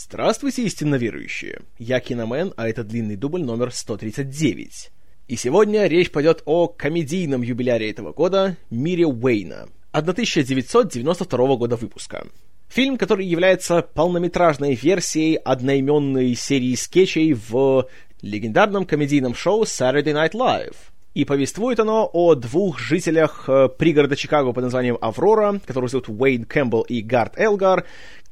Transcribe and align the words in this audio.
Здравствуйте, 0.00 0.62
истинно 0.62 0.94
верующие! 0.94 1.62
Я 1.76 1.98
Киномен, 1.98 2.54
а 2.56 2.68
это 2.68 2.84
длинный 2.84 3.16
дубль 3.16 3.42
номер 3.42 3.72
139. 3.72 4.90
И 5.26 5.34
сегодня 5.34 5.86
речь 5.88 6.12
пойдет 6.12 6.42
о 6.44 6.68
комедийном 6.68 7.42
юбиляре 7.42 7.90
этого 7.90 8.12
года 8.12 8.56
Мире 8.70 9.06
Уэйна, 9.06 9.68
1992 9.90 11.56
года 11.56 11.74
выпуска. 11.74 12.28
Фильм, 12.68 12.96
который 12.96 13.26
является 13.26 13.82
полнометражной 13.82 14.76
версией 14.76 15.34
одноименной 15.34 16.32
серии 16.36 16.76
скетчей 16.76 17.32
в 17.32 17.88
легендарном 18.22 18.86
комедийном 18.86 19.34
шоу 19.34 19.64
Saturday 19.64 20.14
Night 20.14 20.32
Live. 20.32 20.76
И 21.18 21.24
повествует 21.24 21.80
оно 21.80 22.08
о 22.12 22.36
двух 22.36 22.78
жителях 22.78 23.48
э, 23.48 23.68
пригорода 23.68 24.14
Чикаго 24.14 24.52
под 24.52 24.62
названием 24.62 24.96
Аврора, 25.00 25.60
которых 25.66 25.90
зовут 25.90 26.08
Уэйн 26.08 26.44
Кэмпбелл 26.44 26.82
и 26.82 27.02
Гард 27.02 27.36
Элгар, 27.36 27.86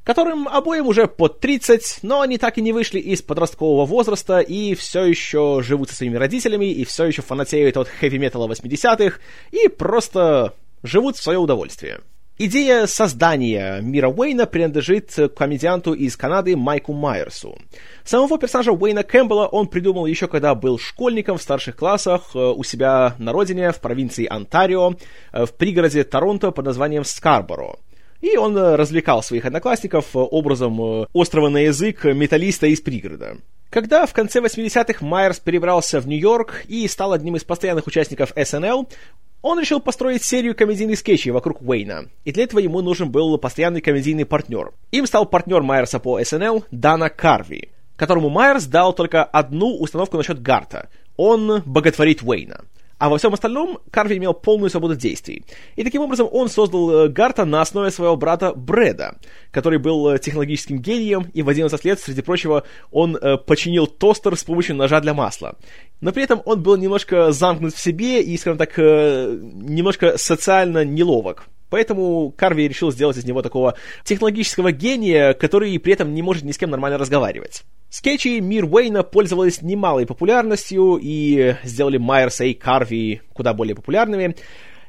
которым 0.07 0.47
обоим 0.47 0.87
уже 0.87 1.09
под 1.09 1.41
30, 1.41 1.99
но 2.03 2.21
они 2.21 2.39
так 2.39 2.57
и 2.59 2.63
не 2.63 2.73
вышли 2.73 3.01
из 3.01 3.23
подросткового 3.23 3.85
возраста 3.85 4.39
и 4.39 4.77
все 4.77 5.05
еще 5.05 5.61
живут 5.65 5.91
со 5.91 5.97
своими 5.97 6.17
родителями, 6.17 6.67
и 6.67 6.85
все 6.85 7.07
еще 7.07 7.23
фанатеют 7.23 7.77
от 7.77 7.89
хэви-металла 7.89 8.49
80-х, 8.49 9.19
и 9.51 9.67
просто 9.69 10.55
живут 10.85 11.17
в 11.17 11.23
свое 11.23 11.41
удовольствие. 11.41 11.99
Идея 12.39 12.87
создания 12.87 13.81
мира 13.81 14.09
Уэйна 14.09 14.47
принадлежит 14.47 15.17
комедианту 15.35 15.93
из 15.95 16.17
Канады 16.17 16.55
Майку 16.55 16.93
Майерсу. 16.93 17.59
Самого 18.05 18.39
персонажа 18.39 18.73
Уэйна 18.73 19.03
Кэмпбелла 19.03 19.47
он 19.47 19.67
придумал 19.67 20.07
еще 20.07 20.29
когда 20.29 20.55
был 20.55 20.79
школьником 20.79 21.39
в 21.39 21.43
старших 21.43 21.77
классах 21.77 22.31
э, 22.35 22.39
у 22.39 22.63
себя 22.63 23.15
на 23.19 23.33
родине 23.33 23.73
в 23.73 23.81
провинции 23.81 24.27
Онтарио, 24.27 24.97
э, 25.33 25.47
в 25.47 25.55
пригороде 25.55 26.05
Торонто 26.05 26.51
под 26.51 26.67
названием 26.67 27.05
Скарборо. 27.05 27.77
И 28.21 28.37
он 28.37 28.57
э, 28.57 28.77
развлекал 28.77 29.23
своих 29.23 29.45
одноклассников 29.45 30.07
образом 30.15 31.07
острого 31.15 31.49
на 31.49 31.59
язык 31.59 32.05
металлиста 32.05 32.67
из 32.67 32.81
пригорода. 32.81 33.37
Когда 33.71 34.07
в 34.07 34.13
конце 34.13 34.41
80-х 34.41 35.05
Майерс 35.05 35.39
перебрался 35.41 36.01
в 36.01 36.07
Нью-Йорк 36.07 36.65
и 36.69 36.87
стал 36.89 37.13
одним 37.13 37.37
из 37.37 37.45
постоянных 37.45 37.87
участников 37.87 38.33
SNL, 38.37 38.89
он 39.43 39.61
решил 39.61 39.81
построить 39.81 40.25
серию 40.25 40.57
комедийных 40.57 40.99
скетчей 40.99 41.31
вокруг 41.31 41.61
Уэйна, 41.63 42.07
и 42.25 42.33
для 42.33 42.45
этого 42.45 42.61
ему 42.61 42.81
нужен 42.81 43.11
был 43.11 43.37
постоянный 43.39 43.81
комедийный 43.81 44.25
партнер. 44.25 44.73
Им 44.91 45.07
стал 45.07 45.27
партнер 45.27 45.63
Майерса 45.63 45.99
по 45.99 46.21
SNL 46.21 46.65
Дана 46.71 47.11
Карви, 47.11 47.69
которому 47.97 48.29
Майерс 48.29 48.65
дал 48.65 48.93
только 48.93 49.25
одну 49.25 49.77
установку 49.77 50.17
насчет 50.17 50.43
Гарта. 50.43 50.89
Он 51.17 51.63
боготворит 51.65 52.23
Уэйна. 52.23 52.65
А 52.99 53.11
во 53.11 53.19
всем 53.19 53.35
остальном 53.35 53.79
Карви 53.91 54.17
имел 54.17 54.33
полную 54.33 54.71
свободу 54.71 54.97
действий. 54.97 55.45
И 55.77 55.85
таким 55.85 56.03
образом 56.03 56.29
он 56.33 56.49
создал 56.49 56.91
э, 56.91 57.09
Гарта 57.09 57.45
на 57.45 57.61
основе 57.61 57.91
своего 57.91 58.17
брата 58.17 58.53
Брэда, 58.55 59.19
который 59.51 59.79
был 59.79 60.09
э, 60.09 60.19
технологическим 60.19 60.79
гением, 60.79 61.31
и 61.35 61.43
в 61.43 61.49
11 61.49 61.85
лет, 61.85 62.01
среди 62.01 62.23
прочего, 62.23 62.65
он 62.91 63.17
э, 63.17 63.37
починил 63.37 63.87
тостер 63.87 64.37
с 64.37 64.45
помощью 64.45 64.77
ножа 64.77 65.01
для 65.01 65.13
масла. 65.13 65.57
Но 66.01 66.13
при 66.13 66.23
этом 66.23 66.41
он 66.47 66.63
был 66.63 66.77
немножко 66.77 67.33
замкнут 67.33 67.75
в 67.75 67.81
себе 67.81 68.23
и, 68.23 68.37
скажем 68.39 68.59
так, 68.59 68.77
немножко 68.79 70.17
социально 70.17 70.85
неловок. 70.85 71.49
Поэтому 71.77 72.33
Карви 72.35 72.69
решил 72.69 72.91
сделать 72.91 73.19
из 73.19 73.27
него 73.27 73.43
такого 73.43 73.75
технологического 74.03 74.73
гения, 74.73 75.35
который 75.35 75.79
при 75.79 75.93
этом 75.93 76.15
не 76.15 76.23
может 76.23 76.43
ни 76.43 76.53
с 76.53 76.57
кем 76.57 76.71
нормально 76.71 76.97
разговаривать. 76.97 77.65
Скетчи 77.91 78.41
Мир 78.41 78.65
Уэйна 78.65 79.03
пользовались 79.03 79.61
немалой 79.61 80.07
популярностью 80.07 80.99
и 80.99 81.55
сделали 81.65 81.99
Майерса 81.99 82.47
и 82.47 82.55
Карви 82.55 83.21
куда 83.35 83.53
более 83.53 83.75
популярными. 83.75 84.37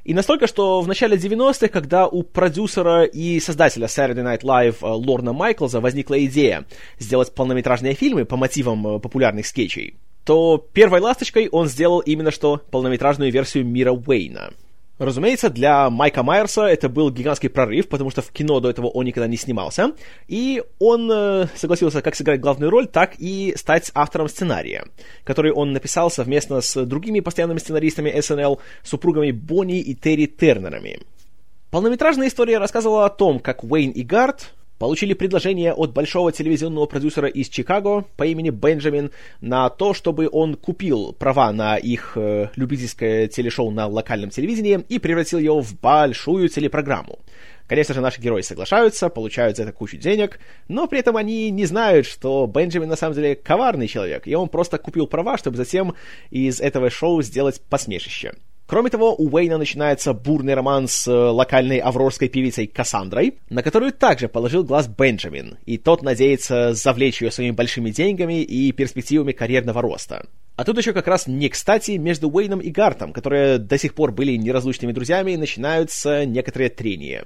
И 0.05 0.13
настолько, 0.13 0.47
что 0.47 0.79
в 0.79 0.87
начале 0.87 1.17
90-х, 1.17 1.67
когда 1.67 2.07
у 2.07 2.23
продюсера 2.23 3.03
и 3.03 3.41
создателя 3.41 3.87
Saturday 3.87 4.23
Night 4.23 4.43
Live 4.43 4.77
э, 4.81 4.85
Лорна 4.87 5.33
Майклза 5.33 5.81
возникла 5.81 6.23
идея 6.23 6.67
сделать 6.99 7.35
полнометражные 7.35 7.95
фильмы 7.95 8.23
по 8.23 8.37
мотивам 8.37 8.87
э, 8.87 8.99
популярных 9.01 9.45
скетчей, 9.45 9.97
то 10.23 10.65
первой 10.71 11.01
ласточкой 11.01 11.49
он 11.49 11.67
сделал 11.67 11.99
именно 11.99 12.31
что 12.31 12.61
полнометражную 12.71 13.29
версию 13.29 13.65
Мира 13.65 13.91
Уэйна— 13.91 14.53
Разумеется, 14.99 15.51
для 15.51 15.91
Майка 15.91 16.23
Майерса 16.23 16.63
это 16.63 16.89
был 16.89 17.11
гигантский 17.11 17.49
прорыв, 17.49 17.87
потому 17.87 18.09
что 18.09 18.23
в 18.23 18.31
кино 18.31 18.59
до 18.59 18.69
этого 18.69 18.87
он 18.87 19.05
никогда 19.05 19.27
не 19.27 19.37
снимался, 19.37 19.93
и 20.27 20.63
он 20.79 21.09
э, 21.11 21.47
согласился 21.55 22.01
как 22.01 22.15
сыграть 22.15 22.39
главную 22.39 22.71
роль, 22.71 22.87
так 22.87 23.13
и 23.19 23.53
стать 23.57 23.91
автором 23.93 24.27
сценария, 24.27 24.87
который 25.23 25.51
он 25.51 25.71
написал 25.71 26.09
совместно 26.09 26.61
с 26.61 26.83
другими 26.85 27.19
постоянными 27.19 27.59
сценаристами 27.59 28.09
SNL, 28.09 28.59
супругами 28.81 29.29
Бонни 29.29 29.79
и 29.79 29.93
Терри 29.93 30.25
Тернерами. 30.25 31.01
Полнометражная 31.69 32.27
история 32.27 32.57
рассказывала 32.57 33.05
о 33.05 33.09
том, 33.09 33.39
как 33.39 33.63
Уэйн 33.63 33.91
и 33.91 34.01
Гард, 34.01 34.53
получили 34.77 35.13
предложение 35.13 35.73
от 35.73 35.93
большого 35.93 36.31
телевизионного 36.31 36.85
продюсера 36.85 37.27
из 37.27 37.49
Чикаго 37.49 38.05
по 38.15 38.25
имени 38.25 38.49
Бенджамин 38.49 39.11
на 39.41 39.69
то, 39.69 39.93
чтобы 39.93 40.29
он 40.31 40.55
купил 40.55 41.13
права 41.13 41.51
на 41.51 41.77
их 41.77 42.13
э, 42.15 42.49
любительское 42.55 43.27
телешоу 43.27 43.71
на 43.71 43.87
локальном 43.87 44.29
телевидении 44.29 44.83
и 44.89 44.99
превратил 44.99 45.39
его 45.39 45.61
в 45.61 45.79
большую 45.79 46.49
телепрограмму. 46.49 47.19
Конечно 47.67 47.93
же, 47.93 48.01
наши 48.01 48.21
герои 48.21 48.41
соглашаются, 48.41 49.09
получают 49.09 49.57
за 49.57 49.63
это 49.63 49.73
кучу 49.73 49.97
денег, 49.97 50.39
но 50.69 50.87
при 50.87 50.99
этом 50.99 51.17
они 51.17 51.49
не 51.51 51.65
знают, 51.65 52.05
что 52.05 52.47
Бенджамин 52.47 52.87
на 52.87 52.95
самом 52.95 53.15
деле 53.15 53.35
коварный 53.35 53.87
человек, 53.87 54.25
и 54.25 54.35
он 54.35 54.47
просто 54.47 54.77
купил 54.77 55.05
права, 55.05 55.37
чтобы 55.37 55.57
затем 55.57 55.93
из 56.29 56.61
этого 56.61 56.89
шоу 56.89 57.21
сделать 57.21 57.61
посмешище. 57.69 58.35
Кроме 58.67 58.89
того, 58.89 59.15
у 59.15 59.29
Уэйна 59.29 59.57
начинается 59.57 60.11
бурный 60.13 60.53
роман 60.53 60.89
с 60.89 61.07
э, 61.07 61.11
локальной 61.11 61.77
аврорской 61.77 62.27
певицей 62.27 62.67
Кассандрой, 62.67 63.35
на 63.49 63.63
которую 63.63 63.93
также 63.93 64.27
положил 64.27 64.65
глаз 64.65 64.89
Бенджамин, 64.89 65.57
и 65.65 65.77
тот 65.77 66.03
надеется 66.03 66.73
завлечь 66.73 67.21
ее 67.21 67.31
своими 67.31 67.51
большими 67.51 67.91
деньгами 67.91 68.41
и 68.41 68.73
перспективами 68.73 69.31
карьерного 69.31 69.81
роста. 69.81 70.27
А 70.57 70.65
тут 70.65 70.77
еще 70.77 70.91
как 70.91 71.07
раз 71.07 71.27
не 71.27 71.47
кстати 71.47 71.91
между 71.91 72.29
Уэйном 72.29 72.59
и 72.59 72.69
Гартом, 72.69 73.13
которые 73.13 73.57
до 73.57 73.77
сих 73.77 73.93
пор 73.93 74.11
были 74.11 74.35
неразлучными 74.35 74.91
друзьями, 74.91 75.37
начинаются 75.37 76.25
некоторые 76.25 76.69
трения. 76.69 77.23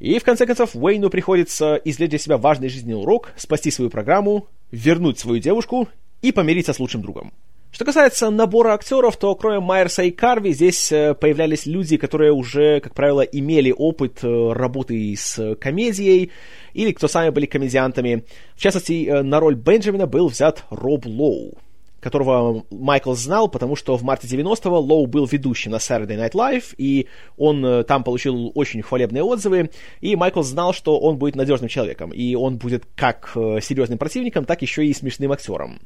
И 0.00 0.18
в 0.18 0.24
конце 0.24 0.46
концов 0.46 0.74
Уэйну 0.74 1.10
приходится 1.10 1.76
извлечь 1.76 2.10
для 2.10 2.18
себя 2.18 2.38
важный 2.38 2.68
жизненный 2.68 3.00
урок, 3.00 3.34
спасти 3.36 3.70
свою 3.70 3.88
программу, 3.88 4.48
вернуть 4.72 5.20
свою 5.20 5.38
девушку 5.38 5.88
и 6.22 6.32
помириться 6.32 6.72
с 6.72 6.80
лучшим 6.80 7.02
другом. 7.02 7.32
Что 7.72 7.86
касается 7.86 8.28
набора 8.28 8.74
актеров, 8.74 9.16
то 9.16 9.34
кроме 9.34 9.58
Майерса 9.58 10.02
и 10.02 10.10
Карви 10.10 10.52
здесь 10.52 10.92
э, 10.92 11.14
появлялись 11.14 11.64
люди, 11.64 11.96
которые 11.96 12.30
уже, 12.30 12.80
как 12.80 12.94
правило, 12.94 13.22
имели 13.22 13.74
опыт 13.74 14.22
э, 14.22 14.52
работы 14.52 15.14
с 15.16 15.56
комедией, 15.56 16.32
или 16.74 16.92
кто 16.92 17.08
сами 17.08 17.30
были 17.30 17.46
комедиантами. 17.46 18.24
В 18.56 18.60
частности, 18.60 19.06
э, 19.06 19.22
на 19.22 19.40
роль 19.40 19.54
Бенджамина 19.54 20.06
был 20.06 20.28
взят 20.28 20.64
Роб 20.68 21.06
Лоу, 21.06 21.54
которого 22.00 22.62
Майкл 22.70 23.14
знал, 23.14 23.48
потому 23.48 23.74
что 23.74 23.96
в 23.96 24.02
марте 24.02 24.28
90-го 24.28 24.78
Лоу 24.78 25.06
был 25.06 25.24
ведущим 25.24 25.70
на 25.70 25.76
Saturday 25.76 26.18
Night 26.18 26.32
Live, 26.32 26.74
и 26.76 27.08
он 27.38 27.86
там 27.86 28.04
получил 28.04 28.52
очень 28.54 28.82
хвалебные 28.82 29.22
отзывы, 29.22 29.70
и 30.02 30.14
Майкл 30.14 30.42
знал, 30.42 30.74
что 30.74 31.00
он 31.00 31.16
будет 31.16 31.36
надежным 31.36 31.70
человеком, 31.70 32.10
и 32.10 32.34
он 32.34 32.58
будет 32.58 32.84
как 32.96 33.30
серьезным 33.34 33.96
противником, 33.96 34.44
так 34.44 34.60
еще 34.60 34.84
и 34.84 34.92
смешным 34.92 35.32
актером. 35.32 35.78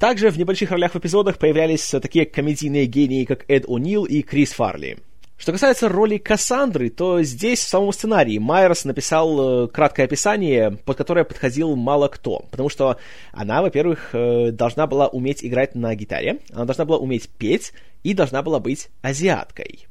Также 0.00 0.30
в 0.30 0.38
небольших 0.38 0.70
ролях 0.70 0.94
в 0.94 0.98
эпизодах 0.98 1.36
появлялись 1.36 1.86
такие 2.00 2.24
комедийные 2.24 2.86
гении, 2.86 3.26
как 3.26 3.44
Эд 3.48 3.66
О'Нил 3.66 4.06
и 4.06 4.22
Крис 4.22 4.52
Фарли. 4.52 4.96
Что 5.36 5.52
касается 5.52 5.90
роли 5.90 6.16
Кассандры, 6.16 6.88
то 6.88 7.22
здесь 7.22 7.60
в 7.60 7.68
самом 7.68 7.92
сценарии 7.92 8.38
Майерс 8.38 8.86
написал 8.86 9.64
э, 9.64 9.68
краткое 9.68 10.04
описание, 10.04 10.70
под 10.86 10.96
которое 10.96 11.24
подходил 11.24 11.76
мало 11.76 12.08
кто, 12.08 12.46
потому 12.50 12.70
что 12.70 12.96
она, 13.32 13.60
во-первых, 13.60 14.14
э, 14.14 14.52
должна 14.52 14.86
была 14.86 15.06
уметь 15.06 15.44
играть 15.44 15.74
на 15.74 15.94
гитаре, 15.94 16.38
она 16.50 16.64
должна 16.64 16.86
была 16.86 16.96
уметь 16.96 17.28
петь 17.28 17.74
и 18.02 18.14
должна 18.14 18.40
была 18.42 18.58
быть 18.58 18.88
азиаткой. 19.02 19.86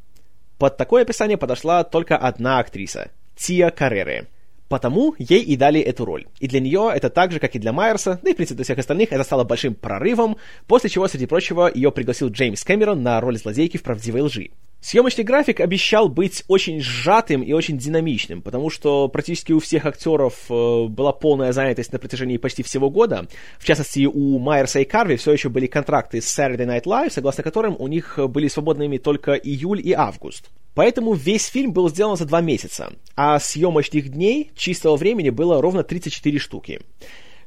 Под 0.57 0.75
такое 0.75 1.03
описание 1.03 1.37
подошла 1.37 1.83
только 1.83 2.17
одна 2.17 2.57
актриса— 2.57 3.11
Тия 3.35 3.69
Каррере— 3.69 4.25
Потому 4.69 5.15
ей 5.17 5.41
и 5.41 5.57
дали 5.57 5.81
эту 5.81 6.05
роль. 6.05 6.27
И 6.39 6.47
для 6.47 6.59
нее 6.59 6.91
это 6.93 7.09
так 7.09 7.31
же, 7.31 7.39
как 7.39 7.55
и 7.55 7.59
для 7.59 7.73
Майерса, 7.73 8.19
да 8.23 8.29
и, 8.29 8.33
в 8.33 8.35
принципе, 8.37 8.55
для 8.55 8.63
всех 8.63 8.77
остальных, 8.77 9.11
это 9.11 9.23
стало 9.23 9.43
большим 9.43 9.73
прорывом, 9.73 10.37
после 10.67 10.89
чего, 10.89 11.07
среди 11.07 11.25
прочего, 11.25 11.69
ее 11.73 11.91
пригласил 11.91 12.29
Джеймс 12.29 12.63
Кэмерон 12.63 13.01
на 13.01 13.19
роль 13.19 13.37
злодейки 13.37 13.77
в 13.77 13.83
«Правдивой 13.83 14.21
лжи». 14.21 14.51
Съемочный 14.81 15.25
график 15.25 15.59
обещал 15.59 16.07
быть 16.07 16.45
очень 16.47 16.79
сжатым 16.79 17.41
и 17.41 17.51
очень 17.51 17.77
динамичным, 17.77 18.41
потому 18.41 18.69
что 18.69 19.09
практически 19.09 19.51
у 19.51 19.59
всех 19.59 19.85
актеров 19.85 20.45
э, 20.49 20.85
была 20.87 21.11
полная 21.11 21.51
занятость 21.51 21.91
на 21.91 21.99
протяжении 21.99 22.37
почти 22.37 22.63
всего 22.63 22.89
года. 22.89 23.27
В 23.59 23.65
частности, 23.65 24.05
у 24.05 24.39
Майерса 24.39 24.79
и 24.79 24.85
Карви 24.85 25.17
все 25.17 25.33
еще 25.33 25.49
были 25.49 25.67
контракты 25.67 26.21
с 26.21 26.39
Saturday 26.39 26.65
Night 26.65 26.83
Live, 26.85 27.11
согласно 27.11 27.43
которым 27.43 27.75
у 27.77 27.87
них 27.87 28.17
были 28.29 28.47
свободными 28.47 28.97
только 28.97 29.33
июль 29.33 29.81
и 29.85 29.91
август. 29.91 30.49
Поэтому 30.75 31.13
весь 31.13 31.47
фильм 31.47 31.73
был 31.73 31.89
сделан 31.89 32.15
за 32.15 32.23
два 32.23 32.39
месяца, 32.39 32.93
а 33.17 33.37
съемочных 33.37 34.07
дней 34.07 34.51
чистого 34.55 34.95
времени 34.95 35.29
было 35.29 35.61
ровно 35.61 35.83
34 35.83 36.39
штуки. 36.39 36.79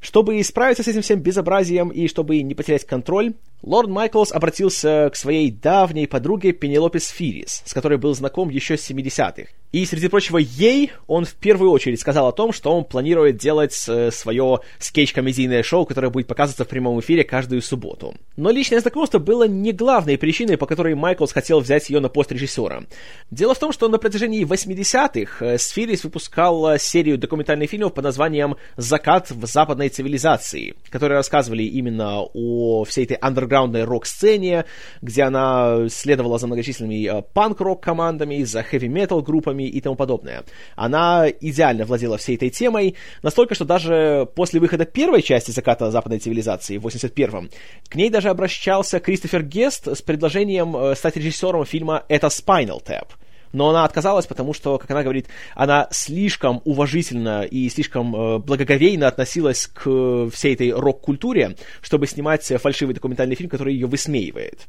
Чтобы 0.00 0.43
справиться 0.43 0.82
с 0.82 0.88
этим 0.88 1.00
всем 1.00 1.20
безобразием 1.20 1.88
и 1.88 2.08
чтобы 2.08 2.43
не 2.43 2.55
потерять 2.55 2.84
контроль, 2.84 3.32
лорд 3.62 3.88
Майклс 3.88 4.32
обратился 4.32 5.11
к 5.12 5.17
своей 5.17 5.50
давней 5.50 6.06
подруге 6.06 6.53
Пенелопе 6.53 7.00
Сфирис, 7.00 7.62
с 7.64 7.73
которой 7.73 7.99
был 7.99 8.14
знаком 8.14 8.49
еще 8.49 8.76
с 8.76 8.91
70-х. 8.91 9.49
И, 9.73 9.87
среди 9.87 10.09
прочего, 10.09 10.37
ей 10.37 10.93
он 11.06 11.25
в 11.25 11.32
первую 11.32 11.70
очередь 11.70 11.99
сказал 11.99 12.29
о 12.29 12.32
том, 12.32 12.53
что 12.53 12.76
он 12.76 12.85
планирует 12.85 13.38
делать 13.38 13.75
э, 13.88 14.11
свое 14.11 14.61
скетч-комедийное 14.79 15.62
шоу, 15.62 15.87
которое 15.87 16.11
будет 16.11 16.26
показываться 16.26 16.67
в 16.67 16.69
прямом 16.69 17.00
эфире 17.00 17.25
каждую 17.25 17.62
субботу. 17.62 18.14
Но 18.37 18.50
личное 18.50 18.81
знакомство 18.81 19.19
было 19.19 19.49
не 19.49 19.73
главной 19.73 20.19
причиной, 20.19 20.58
по 20.58 20.67
которой 20.67 20.94
Майклс 20.94 21.32
хотел 21.32 21.61
взять 21.61 21.88
ее 21.88 22.00
на 22.00 22.11
пост 22.11 22.31
режиссера. 22.32 22.82
Дело 23.31 23.55
в 23.55 23.58
том, 23.58 23.73
что 23.73 23.88
на 23.88 23.97
протяжении 23.97 24.44
80-х 24.44 25.43
э, 25.43 25.56
Сфирис 25.56 26.05
выпускал 26.05 26.79
серию 26.79 27.17
документальных 27.17 27.70
фильмов 27.70 27.94
под 27.94 28.05
названием 28.05 28.56
«Закат 28.76 29.31
в 29.31 29.47
западной 29.47 29.88
цивилизации», 29.88 30.75
которые 30.91 31.17
рассказывали 31.17 31.62
именно 31.62 32.20
о 32.20 32.85
всей 32.85 33.05
этой 33.05 33.17
андерграундной 33.17 33.51
рок-сцене, 33.84 34.64
где 35.00 35.22
она 35.22 35.88
следовала 35.88 36.38
за 36.38 36.46
многочисленными 36.46 37.06
э, 37.06 37.22
панк-рок 37.34 37.82
командами, 37.82 38.43
за 38.44 38.62
хэви-метал 38.62 39.22
группами, 39.22 39.64
и 39.64 39.81
тому 39.81 39.96
подобное. 39.96 40.44
Она 40.76 41.28
идеально 41.28 41.84
владела 41.84 42.16
всей 42.19 42.37
этой 42.37 42.50
темой, 42.50 42.96
настолько, 43.22 43.54
что 43.54 43.64
даже 43.64 44.28
после 44.34 44.60
выхода 44.60 44.84
первой 44.84 45.22
части 45.22 45.50
«Заката 45.50 45.90
западной 45.90 46.19
цивилизации» 46.19 46.78
в 46.78 46.87
81-м, 46.87 47.50
к 47.88 47.94
ней 47.94 48.10
даже 48.10 48.28
обращался 48.28 49.00
Кристофер 49.00 49.43
Гест 49.43 49.88
с 49.88 50.02
предложением 50.02 50.76
э, 50.76 50.94
стать 50.94 51.16
режиссером 51.16 51.64
фильма 51.64 52.05
«Это 52.08 52.28
Spinal 52.28 52.82
Tap», 52.84 53.08
но 53.52 53.70
она 53.70 53.84
отказалась, 53.84 54.26
потому 54.26 54.54
что, 54.54 54.78
как 54.78 54.90
она 54.90 55.02
говорит, 55.02 55.28
она 55.54 55.88
слишком 55.90 56.62
уважительно 56.64 57.43
и 57.43 57.69
слишком 57.69 58.14
э, 58.14 58.38
благоговейно 58.38 59.06
относилась 59.06 59.66
к 59.66 60.31
всей 60.32 60.54
этой 60.54 60.72
рок-культуре, 60.72 61.56
чтобы 61.81 62.06
снимать 62.06 62.44
фальшивый 62.44 62.94
документальный 62.94 63.37
фильм, 63.37 63.50
который 63.50 63.75
ее 63.75 63.87
высмеивает. 63.87 64.66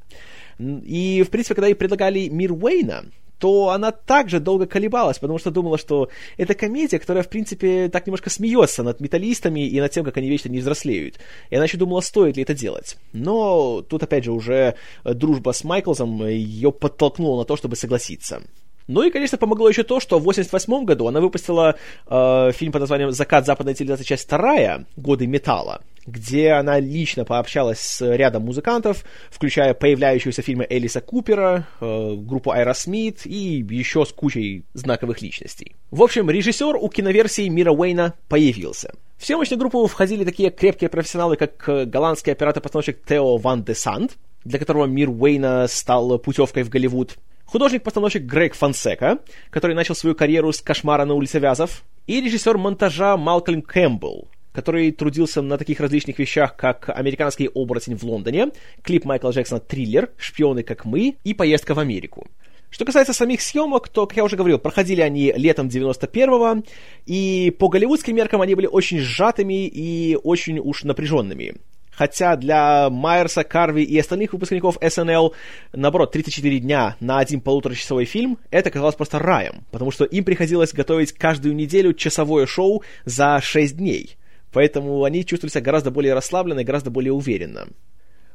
И, 0.60 1.24
в 1.26 1.30
принципе, 1.30 1.56
когда 1.56 1.68
ей 1.68 1.76
предлагали 1.76 2.28
«Мир 2.28 2.54
Уэйна», 2.54 3.06
то 3.40 3.72
она 3.72 3.92
также 3.92 4.40
долго 4.40 4.68
колебалась, 4.68 5.20
потому 5.20 5.38
что 5.38 5.52
думала, 5.52 5.78
что 5.78 6.08
это 6.38 6.54
комедия, 6.54 6.98
которая, 6.98 7.24
в 7.24 7.28
принципе, 7.28 7.90
так 7.90 8.08
немножко 8.08 8.30
смеется 8.30 8.84
над 8.84 9.02
металлистами 9.02 9.68
и 9.68 9.82
над 9.82 9.92
тем, 9.92 10.06
как 10.06 10.16
они 10.16 10.30
вечно 10.30 10.48
не 10.48 10.60
взрослеют. 10.60 11.20
И 11.50 11.56
она 11.56 11.66
еще 11.66 11.76
думала, 11.76 12.00
стоит 12.00 12.38
ли 12.38 12.44
это 12.44 12.54
делать. 12.54 12.96
Но 13.12 13.82
тут, 13.82 14.02
опять 14.02 14.24
же, 14.24 14.32
уже 14.32 14.76
дружба 15.04 15.52
с 15.52 15.66
Майклзом 15.66 16.26
ее 16.26 16.72
подтолкнула 16.72 17.40
на 17.40 17.46
то, 17.46 17.58
чтобы 17.58 17.76
согласиться. 17.76 18.44
Ну 18.88 19.04
и, 19.04 19.12
конечно, 19.12 19.38
помогло 19.38 19.70
еще 19.70 19.84
то, 19.84 20.00
что 20.00 20.18
в 20.18 20.24
1988 20.24 20.86
году 20.86 21.08
она 21.08 21.22
выпустила 21.22 21.76
э, 22.08 22.52
фильм 22.54 22.72
под 22.72 22.82
названием 22.82 23.12
«Закат 23.12 23.46
западной 23.46 23.74
цивилизации. 23.74 24.04
Часть 24.04 24.26
вторая. 24.26 24.86
Годы 24.98 25.28
металла», 25.28 25.82
где 26.06 26.52
она 26.52 26.80
лично 26.80 27.24
пообщалась 27.26 27.80
с 27.80 28.02
рядом 28.16 28.44
музыкантов, 28.44 29.06
включая 29.30 29.74
появляющуюся 29.74 30.42
в 30.42 30.46
фильме 30.46 30.68
Элиса 30.70 31.02
Купера, 31.02 31.68
э, 31.80 32.16
группу 32.18 32.52
Аэросмит 32.52 33.26
и 33.26 33.66
еще 33.70 34.06
с 34.06 34.12
кучей 34.12 34.66
знаковых 34.74 35.22
личностей. 35.22 35.76
В 35.92 36.04
общем, 36.04 36.30
режиссер 36.30 36.76
у 36.76 36.90
киноверсии 36.90 37.48
Мира 37.48 37.72
Уэйна 37.72 38.14
появился. 38.28 38.94
В 39.18 39.26
съемочную 39.26 39.60
группу 39.60 39.88
входили 39.88 40.26
такие 40.26 40.50
крепкие 40.52 40.90
профессионалы, 40.90 41.38
как 41.38 41.70
э, 41.70 41.86
голландский 41.86 42.34
оператор-постановщик 42.34 43.06
Тео 43.06 43.38
Ван 43.38 43.64
де 43.64 43.74
Санд, 43.74 44.18
для 44.44 44.60
которого 44.60 44.86
мир 44.86 45.10
Уэйна 45.10 45.68
стал 45.70 46.20
путевкой 46.20 46.64
в 46.64 46.70
Голливуд, 46.70 47.16
художник-постановщик 47.46 48.24
Грег 48.24 48.56
Фонсека, 48.56 49.20
который 49.50 49.76
начал 49.76 49.96
свою 49.96 50.16
карьеру 50.16 50.52
с 50.52 50.62
«Кошмара 50.62 51.06
на 51.06 51.14
улице 51.14 51.40
Вязов», 51.40 51.84
и 52.08 52.20
режиссер 52.22 52.58
монтажа 52.58 53.16
Малкольм 53.18 53.62
Кэмпбелл, 53.62 54.28
который 54.52 54.92
трудился 54.92 55.42
на 55.42 55.58
таких 55.58 55.80
различных 55.80 56.20
вещах, 56.20 56.56
как 56.56 56.90
«Американский 56.90 57.50
оборотень 57.54 57.96
в 57.96 58.04
Лондоне», 58.04 58.50
клип 58.82 59.06
Майкла 59.06 59.32
Джексона 59.32 59.60
«Триллер», 59.60 60.12
«Шпионы, 60.18 60.64
как 60.64 60.86
мы» 60.86 61.16
и 61.24 61.34
«Поездка 61.34 61.74
в 61.74 61.80
Америку». 61.80 62.28
Что 62.74 62.86
касается 62.86 63.14
самих 63.14 63.42
съемок, 63.42 63.88
то, 63.88 64.08
как 64.08 64.18
я 64.18 64.24
уже 64.24 64.36
говорил, 64.36 64.58
проходили 64.58 65.02
они 65.02 65.32
летом 65.36 65.68
91-го, 65.68 66.64
и 67.06 67.56
по 67.60 67.70
голливудским 67.70 68.16
меркам 68.16 68.42
они 68.42 68.56
были 68.56 68.66
очень 68.66 68.98
сжатыми 68.98 69.68
и 69.68 70.16
очень 70.16 70.58
уж 70.58 70.84
напряженными. 70.84 71.58
Хотя 71.96 72.36
для 72.36 72.90
Майерса, 72.90 73.44
Карви 73.44 73.84
и 73.84 73.98
остальных 74.00 74.34
выпускников 74.34 74.78
SNL, 74.82 75.34
наоборот, 75.74 76.12
34 76.12 76.60
дня 76.60 76.96
на 77.00 77.20
один 77.20 77.42
полуторачасовой 77.42 78.06
фильм, 78.06 78.40
это 78.50 78.72
казалось 78.72 78.96
просто 78.96 79.20
раем, 79.20 79.64
потому 79.72 79.92
что 79.92 80.06
им 80.06 80.24
приходилось 80.24 80.74
готовить 80.74 81.12
каждую 81.12 81.56
неделю 81.56 81.94
часовое 81.94 82.46
шоу 82.46 82.84
за 83.06 83.40
6 83.42 83.78
дней. 83.78 84.18
Поэтому 84.52 85.04
они 85.04 85.26
чувствовали 85.26 85.52
себя 85.52 85.62
гораздо 85.62 85.92
более 85.92 86.14
расслабленно 86.14 86.60
и 86.60 86.64
гораздо 86.64 86.92
более 86.92 87.14
уверенно. 87.14 87.68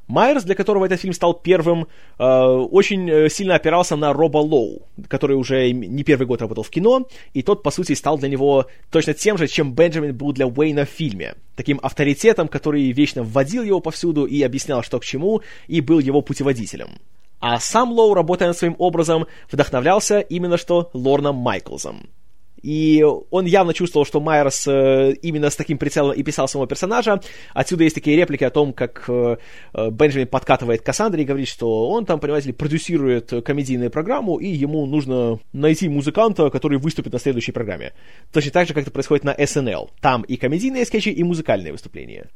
Майерс, 0.09 0.45
для 0.45 0.55
которого 0.55 0.87
этот 0.87 1.01
фильм 1.01 1.13
стал 1.13 1.35
первым, 1.35 1.87
э, 2.19 2.25
очень 2.25 3.09
э, 3.09 3.29
сильно 3.29 3.55
опирался 3.55 3.95
на 3.95 4.13
Роба 4.13 4.39
Лоу, 4.39 4.83
который 5.07 5.37
уже 5.37 5.71
не 5.71 6.03
первый 6.03 6.27
год 6.27 6.41
работал 6.41 6.65
в 6.65 6.71
кино, 6.71 7.07
и 7.35 7.43
тот, 7.43 7.63
по 7.63 7.71
сути, 7.71 7.93
стал 7.93 8.19
для 8.19 8.29
него 8.29 8.67
точно 8.91 9.15
тем 9.15 9.37
же, 9.37 9.47
чем 9.47 9.75
Бенджамин 9.75 10.17
был 10.17 10.33
для 10.33 10.47
Уэйна 10.47 10.87
в 10.87 10.89
фильме. 10.89 11.35
Таким 11.57 11.79
авторитетом, 11.83 12.49
который 12.49 12.91
вечно 12.91 13.23
вводил 13.23 13.63
его 13.63 13.81
повсюду 13.81 14.25
и 14.25 14.43
объяснял, 14.43 14.83
что 14.83 14.99
к 14.99 15.05
чему, 15.05 15.43
и 15.67 15.81
был 15.83 15.99
его 15.99 16.23
путеводителем. 16.23 16.89
А 17.41 17.61
сам 17.61 17.93
Лоу, 17.93 18.15
работая 18.15 18.49
над 18.49 18.57
своим 18.57 18.75
образом, 18.79 19.27
вдохновлялся 19.51 20.21
именно 20.21 20.57
что 20.57 20.91
Лорном 20.93 21.37
Майклзом. 21.37 22.09
И 22.63 23.05
он 23.31 23.47
явно 23.47 23.75
чувствовал, 23.75 24.05
что 24.05 24.21
Майерс 24.21 24.67
э, 24.67 25.13
именно 25.23 25.51
с 25.51 25.57
таким 25.57 25.79
прицелом 25.79 26.13
и 26.13 26.23
писал 26.23 26.49
самого 26.49 26.67
персонажа. 26.67 27.21
Отсюда 27.55 27.85
есть 27.85 27.95
такие 27.95 28.17
реплики 28.17 28.45
о 28.45 28.51
том, 28.51 28.73
как 28.73 29.05
э, 29.09 29.37
э 29.75 29.91
Бенджамин 29.91 30.29
подкатывает 30.29 30.83
Кассандре 30.83 31.23
и 31.23 31.27
говорит, 31.27 31.49
что 31.49 31.89
он 31.91 32.05
там, 32.05 32.21
понимаете 32.21 32.49
ли, 32.49 32.53
продюсирует 32.53 33.33
комедийную 33.45 33.91
программу, 33.91 34.39
и 34.39 34.49
ему 34.49 34.87
нужно 34.87 35.39
найти 35.53 35.89
музыканта, 35.89 36.51
который 36.51 36.79
выступит 36.79 37.13
на 37.13 37.19
следующей 37.19 37.53
программе. 37.53 37.93
Точно 38.33 38.51
так 38.51 38.67
же, 38.67 38.75
как 38.75 38.83
это 38.83 38.91
происходит 38.91 39.25
на 39.25 39.35
SNL. 39.35 39.91
Там 40.01 40.23
и 40.23 40.37
комедийные 40.37 40.85
скетчи, 40.85 41.11
и 41.11 41.23
музыкальные 41.23 41.73
выступления 41.73 42.29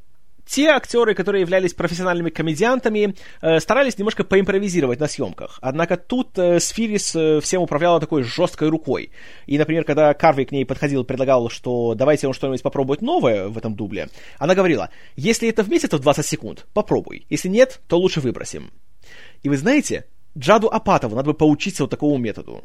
те 0.46 0.68
актеры, 0.68 1.14
которые 1.14 1.42
являлись 1.42 1.74
профессиональными 1.74 2.30
комедиантами, 2.30 3.14
э, 3.40 3.60
старались 3.60 3.98
немножко 3.98 4.24
поимпровизировать 4.24 5.00
на 5.00 5.08
съемках. 5.08 5.58
Однако 5.62 5.96
тут 5.96 6.38
э, 6.38 6.60
Сфирис 6.60 7.14
э, 7.14 7.40
всем 7.40 7.62
управляла 7.62 8.00
такой 8.00 8.22
жесткой 8.22 8.68
рукой. 8.68 9.10
И, 9.46 9.58
например, 9.58 9.84
когда 9.84 10.12
Карви 10.14 10.44
к 10.44 10.52
ней 10.52 10.64
подходил 10.64 11.02
и 11.02 11.06
предлагал, 11.06 11.48
что 11.48 11.94
давайте 11.94 12.26
он 12.26 12.34
что-нибудь 12.34 12.62
попробовать 12.62 13.02
новое 13.02 13.48
в 13.48 13.56
этом 13.56 13.74
дубле, 13.74 14.08
она 14.38 14.54
говорила, 14.54 14.90
если 15.16 15.48
это 15.48 15.62
вместится 15.62 15.96
в 15.96 16.00
20 16.00 16.26
секунд, 16.26 16.66
попробуй. 16.74 17.26
Если 17.30 17.48
нет, 17.48 17.80
то 17.86 17.98
лучше 17.98 18.20
выбросим. 18.20 18.72
И 19.42 19.48
вы 19.48 19.56
знаете, 19.56 20.06
Джаду 20.36 20.68
Апатову 20.68 21.14
надо 21.16 21.32
бы 21.32 21.34
поучиться 21.34 21.84
вот 21.84 21.90
такому 21.90 22.16
методу. 22.16 22.64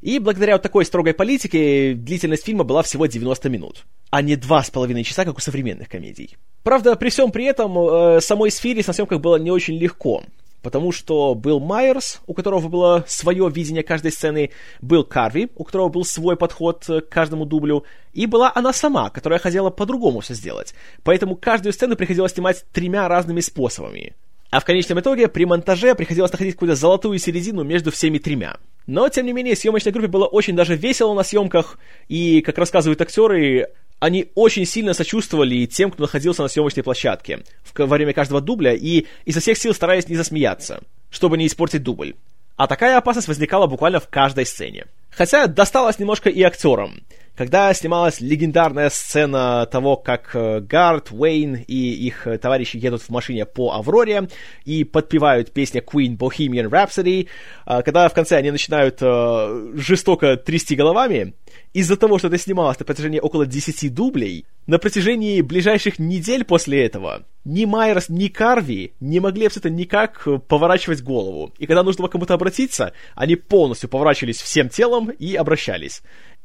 И 0.00 0.18
благодаря 0.18 0.54
вот 0.54 0.62
такой 0.62 0.84
строгой 0.86 1.12
политике 1.12 1.92
длительность 1.94 2.46
фильма 2.46 2.64
была 2.64 2.82
всего 2.82 3.06
90 3.06 3.50
минут, 3.50 3.84
а 4.10 4.22
не 4.22 4.36
два 4.36 4.62
с 4.62 4.70
половиной 4.70 5.04
часа, 5.04 5.24
как 5.24 5.36
у 5.36 5.40
современных 5.40 5.88
комедий. 5.88 6.36
Правда, 6.62 6.96
при 6.96 7.08
всем 7.08 7.32
при 7.32 7.44
этом 7.46 7.78
э, 7.78 8.20
самой 8.20 8.50
сфере 8.50 8.82
на 8.86 8.92
съемках 8.92 9.20
было 9.20 9.36
не 9.36 9.50
очень 9.50 9.78
легко, 9.78 10.22
потому 10.62 10.92
что 10.92 11.34
был 11.34 11.58
Майерс, 11.58 12.20
у 12.26 12.34
которого 12.34 12.68
было 12.68 13.04
свое 13.08 13.48
видение 13.50 13.82
каждой 13.82 14.12
сцены, 14.12 14.50
был 14.82 15.04
Карви, 15.04 15.48
у 15.56 15.64
которого 15.64 15.88
был 15.88 16.04
свой 16.04 16.36
подход 16.36 16.84
к 16.86 17.00
каждому 17.08 17.46
дублю, 17.46 17.84
и 18.12 18.26
была 18.26 18.52
она 18.54 18.72
сама, 18.72 19.08
которая 19.10 19.38
хотела 19.38 19.70
по-другому 19.70 20.20
все 20.20 20.34
сделать. 20.34 20.74
Поэтому 21.02 21.34
каждую 21.36 21.72
сцену 21.72 21.96
приходилось 21.96 22.32
снимать 22.32 22.64
тремя 22.72 23.08
разными 23.08 23.40
способами. 23.40 24.14
А 24.50 24.58
в 24.58 24.64
конечном 24.64 24.98
итоге 24.98 25.28
при 25.28 25.44
монтаже 25.44 25.94
приходилось 25.94 26.32
находить 26.32 26.54
какую-то 26.54 26.74
золотую 26.74 27.18
середину 27.18 27.62
между 27.62 27.92
всеми 27.92 28.18
тремя. 28.18 28.56
Но, 28.86 29.08
тем 29.08 29.26
не 29.26 29.32
менее, 29.32 29.54
съемочной 29.54 29.92
группе 29.92 30.08
было 30.08 30.26
очень 30.26 30.56
даже 30.56 30.74
весело 30.74 31.14
на 31.14 31.22
съемках, 31.22 31.78
и, 32.08 32.40
как 32.40 32.58
рассказывают 32.58 33.00
актеры, 33.00 33.68
они 34.00 34.30
очень 34.34 34.66
сильно 34.66 34.94
сочувствовали 34.94 35.66
тем, 35.66 35.90
кто 35.90 36.02
находился 36.02 36.42
на 36.42 36.48
съемочной 36.48 36.82
площадке 36.82 37.40
во 37.76 37.86
время 37.86 38.12
каждого 38.12 38.40
дубля, 38.40 38.72
и 38.72 39.06
изо 39.26 39.40
всех 39.40 39.56
сил 39.58 39.74
стараясь 39.74 40.08
не 40.08 40.16
засмеяться, 40.16 40.80
чтобы 41.10 41.38
не 41.38 41.46
испортить 41.46 41.82
дубль. 41.82 42.14
А 42.56 42.66
такая 42.66 42.98
опасность 42.98 43.28
возникала 43.28 43.66
буквально 43.66 44.00
в 44.00 44.08
каждой 44.08 44.44
сцене. 44.44 44.86
Хотя 45.10 45.46
досталось 45.46 45.98
немножко 45.98 46.28
и 46.28 46.42
актерам. 46.42 47.02
Когда 47.36 47.72
снималась 47.72 48.20
легендарная 48.20 48.90
сцена 48.90 49.64
того, 49.64 49.96
как 49.96 50.30
э, 50.34 50.60
Гард, 50.60 51.10
Уэйн 51.10 51.64
и 51.66 51.74
их 51.74 52.26
э, 52.26 52.36
товарищи 52.36 52.76
едут 52.76 53.00
в 53.00 53.08
машине 53.08 53.46
по 53.46 53.72
Авроре 53.72 54.28
и 54.66 54.84
подпевают 54.84 55.50
песню 55.50 55.80
Queen 55.80 56.18
Bohemian 56.18 56.68
Rhapsody, 56.68 57.28
э, 57.64 57.82
когда 57.82 58.06
в 58.10 58.12
конце 58.12 58.36
они 58.36 58.50
начинают 58.50 59.00
жестоко 59.00 60.36
трясти 60.36 60.76
головами, 60.76 61.32
из-за 61.72 61.96
того, 61.96 62.18
что 62.18 62.28
это 62.28 62.38
снималось 62.38 62.78
на 62.78 62.84
протяжении 62.84 63.20
около 63.20 63.46
10 63.46 63.94
дублей, 63.94 64.46
на 64.66 64.78
протяжении 64.78 65.40
ближайших 65.40 65.98
недель 65.98 66.44
после 66.44 66.84
этого 66.84 67.24
ни 67.44 67.64
Майерс, 67.64 68.08
ни 68.08 68.28
Карви 68.28 68.92
не 69.00 69.20
могли 69.20 69.46
абсолютно 69.46 69.68
никак 69.68 70.26
поворачивать 70.48 71.02
голову. 71.02 71.52
И 71.58 71.66
когда 71.66 71.82
нужно 71.82 72.02
было 72.02 72.08
кому-то 72.08 72.34
обратиться, 72.34 72.92
они 73.14 73.36
полностью 73.36 73.88
поворачивались 73.88 74.42
всем 74.42 74.68
телом 74.68 75.10
и 75.10 75.34
обращались. 75.34 76.02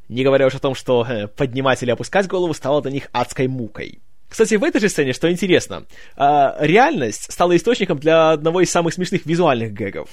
Не 0.08 0.24
говоря 0.24 0.46
уж 0.46 0.56
о 0.56 0.60
том, 0.60 0.76
что 0.76 1.06
э, 1.06 1.28
поднимать 1.28 1.82
или 1.82 1.90
опускать 1.90 2.28
голову 2.28 2.54
стало 2.54 2.82
для 2.82 2.92
них 2.92 3.10
адской 3.12 3.48
мукой. 3.48 4.00
Кстати, 4.28 4.56
в 4.56 4.64
этой 4.64 4.82
же 4.82 4.90
сцене, 4.90 5.14
что 5.14 5.32
интересно, 5.32 5.86
а, 6.18 6.58
реальность 6.60 7.32
стала 7.32 7.56
источником 7.56 8.00
для 8.00 8.32
одного 8.32 8.62
из 8.62 8.72
самых 8.72 8.94
смешных 8.94 9.26
визуальных 9.26 9.74
гэгов. 9.74 10.10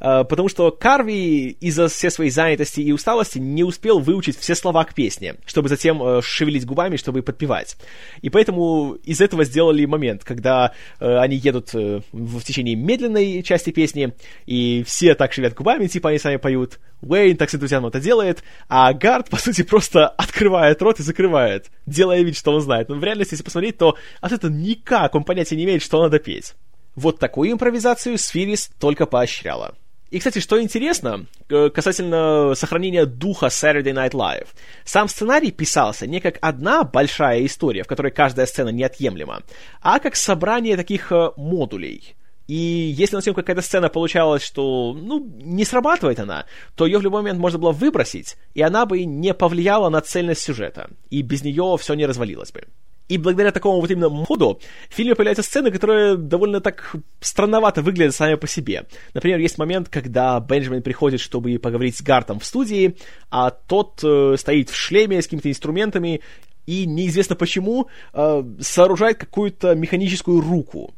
А, 0.00 0.24
потому 0.24 0.48
что 0.48 0.70
Карви 0.70 1.56
из-за 1.60 1.88
всей 1.88 2.10
своей 2.10 2.30
занятости 2.30 2.80
и 2.80 2.92
усталости 2.92 3.38
не 3.38 3.64
успел 3.64 4.00
выучить 4.00 4.38
все 4.38 4.54
слова 4.54 4.84
к 4.84 4.94
песне, 4.94 5.36
чтобы 5.46 5.68
затем 5.68 6.02
э, 6.02 6.22
шевелить 6.22 6.66
губами, 6.66 6.96
чтобы 6.96 7.22
подпевать. 7.22 7.76
И 8.20 8.30
поэтому 8.30 8.94
из 9.04 9.20
этого 9.20 9.44
сделали 9.44 9.84
момент, 9.84 10.24
когда 10.24 10.72
э, 10.98 11.16
они 11.18 11.36
едут 11.36 11.74
э, 11.74 12.00
в 12.12 12.42
течение 12.42 12.74
медленной 12.74 13.42
части 13.42 13.70
песни, 13.70 14.12
и 14.44 14.82
все 14.86 15.14
так 15.14 15.32
шевелят 15.32 15.54
губами, 15.54 15.86
типа 15.86 16.10
они 16.10 16.18
сами 16.18 16.36
поют. 16.36 16.78
Уэйн 17.02 17.36
так 17.36 17.50
с 17.50 17.54
энтузиазмом 17.54 17.88
это 17.88 18.00
делает, 18.00 18.42
а 18.68 18.92
Гард, 18.92 19.28
по 19.30 19.36
сути, 19.36 19.62
просто 19.62 20.08
открывает 20.08 20.80
рот 20.82 21.00
и 21.00 21.02
закрывает, 21.02 21.70
делая 21.86 22.22
вид, 22.22 22.36
что 22.36 22.52
он 22.52 22.60
знает. 22.60 22.88
Но 22.88 22.96
в 22.96 23.04
реальности, 23.04 23.34
если 23.34 23.44
посмотреть, 23.52 23.78
то 23.78 23.96
от 24.20 24.32
этого 24.32 24.50
никак 24.50 25.14
он 25.14 25.24
понятия 25.24 25.56
не 25.56 25.64
имеет, 25.64 25.82
что 25.82 26.02
надо 26.02 26.18
петь. 26.18 26.54
Вот 26.94 27.18
такую 27.18 27.52
импровизацию 27.52 28.18
Сфирис 28.18 28.70
только 28.78 29.06
поощряла. 29.06 29.74
И, 30.10 30.18
кстати, 30.18 30.40
что 30.40 30.60
интересно, 30.60 31.24
э, 31.48 31.70
касательно 31.70 32.54
сохранения 32.54 33.06
духа 33.06 33.46
Saturday 33.46 33.94
Night 33.94 34.10
Live. 34.10 34.48
Сам 34.84 35.08
сценарий 35.08 35.50
писался 35.50 36.06
не 36.06 36.20
как 36.20 36.36
одна 36.42 36.84
большая 36.84 37.46
история, 37.46 37.82
в 37.82 37.86
которой 37.86 38.12
каждая 38.12 38.44
сцена 38.44 38.68
неотъемлема, 38.68 39.42
а 39.80 39.98
как 40.00 40.16
собрание 40.16 40.76
таких 40.76 41.10
э, 41.12 41.30
модулей. 41.38 42.14
И 42.46 42.54
если 42.54 43.16
на 43.16 43.22
съемках 43.22 43.46
какая-то 43.46 43.62
сцена 43.62 43.88
получалась, 43.88 44.42
что, 44.42 44.92
ну, 44.92 45.26
не 45.40 45.64
срабатывает 45.64 46.20
она, 46.20 46.44
то 46.74 46.84
ее 46.84 46.98
в 46.98 47.02
любой 47.02 47.22
момент 47.22 47.38
можно 47.38 47.58
было 47.58 47.72
выбросить, 47.72 48.36
и 48.52 48.60
она 48.60 48.84
бы 48.84 49.04
не 49.04 49.32
повлияла 49.32 49.88
на 49.88 50.02
цельность 50.02 50.42
сюжета, 50.42 50.90
и 51.08 51.22
без 51.22 51.42
нее 51.42 51.76
все 51.80 51.94
не 51.94 52.04
развалилось 52.04 52.52
бы. 52.52 52.64
И 53.08 53.18
благодаря 53.18 53.52
такому 53.52 53.80
вот 53.80 53.90
именно 53.90 54.08
моду 54.08 54.60
в 54.88 54.94
фильме 54.94 55.14
появляются 55.14 55.42
сцены, 55.42 55.70
которые 55.70 56.16
довольно 56.16 56.60
так 56.60 56.94
странновато 57.20 57.82
выглядят 57.82 58.14
сами 58.14 58.36
по 58.36 58.46
себе. 58.46 58.86
Например, 59.12 59.38
есть 59.38 59.58
момент, 59.58 59.88
когда 59.88 60.40
Бенджамин 60.40 60.82
приходит, 60.82 61.20
чтобы 61.20 61.58
поговорить 61.58 61.96
с 61.96 62.02
Гартом 62.02 62.38
в 62.38 62.44
студии, 62.44 62.96
а 63.30 63.50
тот 63.50 64.00
э, 64.02 64.36
стоит 64.38 64.70
в 64.70 64.76
шлеме 64.76 65.20
с 65.20 65.26
какими-то 65.26 65.50
инструментами 65.50 66.20
и 66.66 66.86
неизвестно 66.86 67.36
почему 67.36 67.88
э, 68.12 68.44
сооружает 68.60 69.18
какую-то 69.18 69.74
механическую 69.74 70.40
руку. 70.40 70.94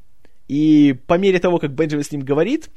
И 0.46 0.94
по 1.06 1.14
мере 1.14 1.38
того, 1.38 1.58
как 1.58 1.72
Бенджамин 1.72 2.04
с 2.04 2.12
ним 2.12 2.20
говорит, 2.20 2.68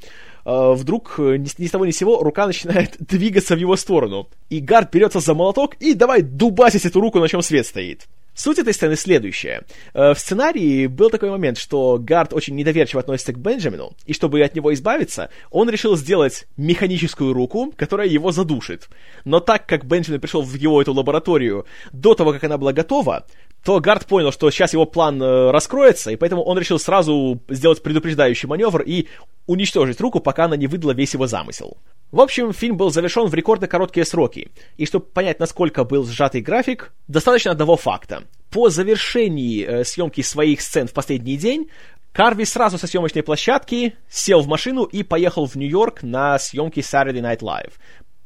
э, 0.44 0.72
вдруг 0.72 1.16
э, 1.18 1.36
ни, 1.36 1.62
ни 1.62 1.66
с 1.66 1.70
того 1.70 1.84
ни 1.84 1.90
с 1.90 1.98
сего 1.98 2.22
рука 2.22 2.46
начинает 2.46 2.96
двигаться 2.98 3.54
в 3.54 3.58
его 3.58 3.76
сторону. 3.76 4.28
И 4.48 4.60
Гард 4.60 4.92
берется 4.92 5.20
за 5.20 5.34
молоток 5.34 5.74
и 5.74 5.94
давай 5.94 6.22
дубасить 6.22 6.86
эту 6.86 7.00
руку, 7.00 7.20
на 7.20 7.28
чем 7.28 7.42
свет 7.42 7.66
стоит. 7.66 8.08
Суть 8.38 8.60
этой 8.60 8.72
сцены 8.72 8.94
следующая. 8.94 9.62
Э, 9.94 10.14
в 10.14 10.18
сценарии 10.20 10.86
был 10.86 11.10
такой 11.10 11.28
момент, 11.28 11.58
что 11.58 11.98
Гард 11.98 12.32
очень 12.32 12.54
недоверчиво 12.54 13.00
относится 13.00 13.32
к 13.32 13.38
Бенджамину, 13.38 13.94
и 14.06 14.12
чтобы 14.12 14.40
от 14.42 14.54
него 14.54 14.72
избавиться, 14.74 15.28
он 15.50 15.68
решил 15.68 15.96
сделать 15.96 16.46
механическую 16.56 17.32
руку, 17.32 17.72
которая 17.76 18.06
его 18.06 18.30
задушит. 18.30 18.90
Но 19.24 19.40
так 19.40 19.66
как 19.66 19.86
Бенджамин 19.86 20.20
пришел 20.20 20.42
в 20.42 20.54
его 20.54 20.80
эту 20.80 20.92
лабораторию 20.92 21.66
до 21.90 22.14
того, 22.14 22.32
как 22.32 22.44
она 22.44 22.58
была 22.58 22.72
готова, 22.72 23.26
то 23.68 23.80
Гард 23.80 24.06
понял, 24.06 24.32
что 24.32 24.50
сейчас 24.50 24.72
его 24.72 24.86
план 24.86 25.22
э, 25.22 25.50
раскроется, 25.50 26.10
и 26.10 26.16
поэтому 26.16 26.42
он 26.42 26.58
решил 26.58 26.78
сразу 26.78 27.38
сделать 27.50 27.82
предупреждающий 27.82 28.48
маневр 28.48 28.80
и 28.80 29.08
уничтожить 29.46 30.00
руку, 30.00 30.20
пока 30.20 30.46
она 30.46 30.56
не 30.56 30.66
выдала 30.66 30.92
весь 30.92 31.12
его 31.12 31.26
замысел. 31.26 31.76
В 32.10 32.22
общем, 32.22 32.54
фильм 32.54 32.78
был 32.78 32.90
завершен 32.90 33.26
в 33.26 33.34
рекордно 33.34 33.66
короткие 33.66 34.06
сроки, 34.06 34.50
и 34.78 34.86
чтобы 34.86 35.04
понять, 35.04 35.38
насколько 35.38 35.84
был 35.84 36.06
сжатый 36.06 36.40
график, 36.40 36.94
достаточно 37.08 37.50
одного 37.50 37.76
факта. 37.76 38.24
По 38.48 38.70
завершении 38.70 39.66
э, 39.66 39.84
съемки 39.84 40.22
своих 40.22 40.62
сцен 40.62 40.88
в 40.88 40.94
последний 40.94 41.36
день, 41.36 41.68
Карви 42.12 42.46
сразу 42.46 42.78
со 42.78 42.86
съемочной 42.86 43.22
площадки 43.22 43.96
сел 44.08 44.40
в 44.40 44.46
машину 44.46 44.84
и 44.84 45.02
поехал 45.02 45.44
в 45.44 45.56
Нью-Йорк 45.56 46.02
на 46.02 46.38
съемки 46.38 46.80
Saturday 46.80 47.20
Night 47.20 47.40
Live, 47.40 47.72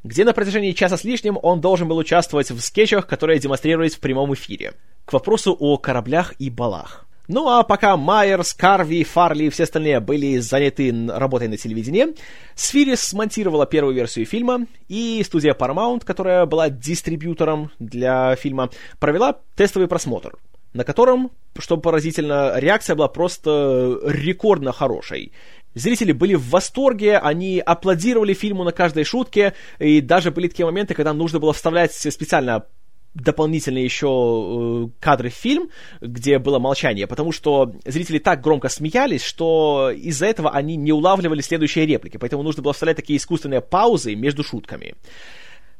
где 0.05 0.23
на 0.23 0.31
протяжении 0.31 0.71
часа 0.71 0.95
с 0.95 1.03
лишним 1.03 1.37
он 1.41 1.59
должен 1.59 1.89
был 1.89 1.97
участвовать 1.97 2.49
в 2.49 2.61
скетчах, 2.61 3.07
которые 3.07 3.39
демонстрировались 3.39 3.95
в 3.95 3.99
прямом 3.99 4.33
эфире. 4.33 4.71
К 5.05 5.13
вопросу 5.13 5.55
о 5.59 5.77
кораблях 5.77 6.33
и 6.39 6.49
балах. 6.49 7.05
Ну 7.29 7.47
а 7.47 7.63
пока 7.63 7.95
Майерс, 7.95 8.53
Карви, 8.53 9.03
Фарли 9.05 9.45
и 9.45 9.49
все 9.49 9.63
остальные 9.63 10.01
были 10.01 10.39
заняты 10.39 10.93
работой 11.07 11.47
на 11.47 11.55
телевидении, 11.55 12.07
Сфирис 12.53 12.99
смонтировала 12.99 13.65
первую 13.65 13.95
версию 13.95 14.25
фильма, 14.25 14.67
и 14.89 15.23
студия 15.25 15.53
Paramount, 15.53 16.03
которая 16.03 16.45
была 16.45 16.69
дистрибьютором 16.69 17.71
для 17.79 18.35
фильма, 18.35 18.69
провела 18.99 19.37
тестовый 19.55 19.87
просмотр, 19.87 20.35
на 20.73 20.83
котором, 20.83 21.31
что 21.57 21.77
поразительно, 21.77 22.53
реакция 22.57 22.97
была 22.97 23.07
просто 23.07 23.99
рекордно 24.03 24.73
хорошей. 24.73 25.31
Зрители 25.75 26.11
были 26.11 26.35
в 26.35 26.49
восторге, 26.49 27.17
они 27.17 27.59
аплодировали 27.59 28.33
фильму 28.33 28.65
на 28.65 28.73
каждой 28.73 29.05
шутке, 29.05 29.53
и 29.79 30.01
даже 30.01 30.31
были 30.31 30.49
такие 30.49 30.65
моменты, 30.65 30.93
когда 30.93 31.13
нужно 31.13 31.39
было 31.39 31.53
вставлять 31.53 31.93
специально 31.93 32.65
дополнительные 33.13 33.83
еще 33.83 34.07
э, 34.07 34.89
кадры 34.99 35.29
в 35.29 35.33
фильм, 35.33 35.69
где 36.01 36.39
было 36.39 36.59
молчание, 36.59 37.07
потому 37.07 37.31
что 37.31 37.73
зрители 37.85 38.19
так 38.19 38.41
громко 38.41 38.69
смеялись, 38.69 39.23
что 39.23 39.91
из-за 39.95 40.25
этого 40.25 40.49
они 40.51 40.75
не 40.75 40.91
улавливали 40.91 41.41
следующие 41.41 41.85
реплики, 41.85 42.17
поэтому 42.17 42.43
нужно 42.43 42.63
было 42.63 42.73
вставлять 42.73 42.97
такие 42.97 43.17
искусственные 43.17 43.61
паузы 43.61 44.15
между 44.15 44.43
шутками. 44.43 44.95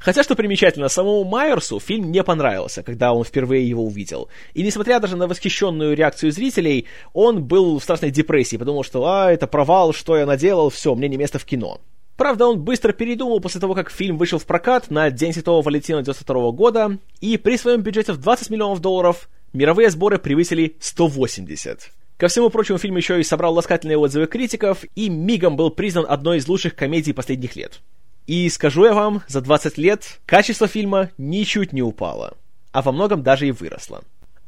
Хотя, 0.04 0.22
что 0.22 0.36
примечательно, 0.36 0.90
самому 0.90 1.24
Майерсу 1.24 1.80
фильм 1.80 2.12
не 2.12 2.24
понравился, 2.24 2.84
когда 2.84 3.14
он 3.14 3.24
впервые 3.24 3.68
его 3.68 3.86
увидел. 3.86 4.28
И 4.54 4.62
несмотря 4.62 5.00
даже 5.00 5.16
на 5.16 5.28
восхищенную 5.28 5.96
реакцию 5.96 6.34
зрителей, 6.34 6.88
он 7.14 7.46
был 7.46 7.80
в 7.80 7.84
страшной 7.84 8.12
депрессии, 8.12 8.58
подумал, 8.58 8.84
что 8.84 9.06
«а, 9.08 9.32
это 9.32 9.48
провал, 9.48 9.94
что 9.94 10.18
я 10.18 10.26
наделал, 10.26 10.70
все, 10.70 10.94
мне 10.94 11.08
не 11.08 11.16
место 11.16 11.40
в 11.40 11.46
кино». 11.46 11.80
Правда, 12.24 12.48
он 12.48 12.62
быстро 12.62 12.94
передумал 12.94 13.42
после 13.42 13.60
того, 13.60 13.76
как 13.76 13.92
фильм 13.92 14.18
вышел 14.18 14.40
в 14.40 14.46
прокат 14.46 14.90
на 14.90 15.12
День 15.12 15.34
Святого 15.34 15.62
Валентина 15.62 16.02
92 16.04 16.52
года, 16.52 16.98
и 17.20 17.36
при 17.36 17.58
своем 17.58 17.82
бюджете 17.82 18.14
в 18.14 18.18
20 18.18 18.50
миллионов 18.50 18.80
долларов 18.80 19.28
мировые 19.52 19.90
сборы 19.90 20.20
превысили 20.20 20.78
180. 20.80 21.92
Ко 22.16 22.28
всему 22.30 22.50
прочему, 22.50 22.78
фильм 22.78 22.96
еще 22.96 23.20
и 23.20 23.26
собрал 23.26 23.54
ласкательные 23.56 23.98
отзывы 23.98 24.28
критиков, 24.28 24.86
и 24.96 25.10
мигом 25.10 25.58
был 25.58 25.70
признан 25.70 26.06
одной 26.08 26.38
из 26.38 26.48
лучших 26.48 26.78
комедий 26.78 27.12
последних 27.12 27.58
лет. 27.58 27.82
И 28.26 28.48
скажу 28.48 28.86
я 28.86 28.94
вам, 28.94 29.22
за 29.28 29.42
20 29.42 29.78
лет 29.78 30.22
качество 30.26 30.70
фильма 30.70 31.10
ничуть 31.18 31.74
не 31.74 31.82
упало, 31.82 32.38
а 32.72 32.82
во 32.82 32.94
многом 32.94 33.22
даже 33.22 33.50
и 33.50 33.52
выросло. 33.52 34.02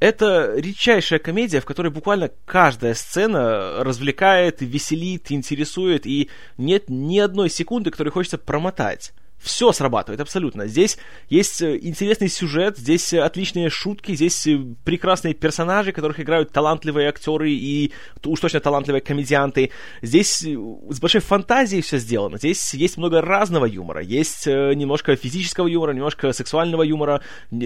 Это 0.06 0.54
редчайшая 0.56 1.18
комедия, 1.18 1.60
в 1.60 1.66
которой 1.66 1.88
буквально 1.88 2.30
каждая 2.46 2.94
сцена 2.94 3.84
развлекает, 3.84 4.62
веселит, 4.62 5.32
интересует, 5.32 6.06
и 6.06 6.30
нет 6.60 6.90
ни 6.90 7.18
одной 7.18 7.50
секунды, 7.50 7.90
которой 7.90 8.10
хочется 8.10 8.38
промотать 8.38 9.16
все 9.46 9.72
срабатывает 9.72 10.20
абсолютно. 10.20 10.68
Здесь 10.68 10.98
есть 11.30 11.62
э, 11.62 11.78
интересный 11.82 12.30
сюжет, 12.30 12.78
здесь 12.78 13.14
э, 13.14 13.20
отличные 13.22 13.70
шутки, 13.70 14.16
здесь 14.16 14.48
э, 14.48 14.60
прекрасные 14.84 15.36
персонажи, 15.36 15.92
которых 15.92 16.20
играют 16.20 16.52
талантливые 16.52 17.08
актеры 17.08 17.52
и 17.52 17.92
уж 18.26 18.40
точно 18.40 18.60
талантливые 18.60 19.02
комедианты. 19.02 19.70
Здесь 20.02 20.42
с 20.42 21.00
большой 21.00 21.22
фантазией 21.22 21.82
все 21.82 22.00
сделано. 22.00 22.38
Здесь 22.38 22.74
есть 22.74 22.98
много 22.98 23.22
разного 23.22 23.66
юмора. 23.66 24.02
Есть 24.02 24.48
немножко 24.48 25.16
физического 25.16 25.68
юмора, 25.68 25.94
немножко 25.94 26.34
сексуального 26.34 26.82
юмора, 26.82 27.22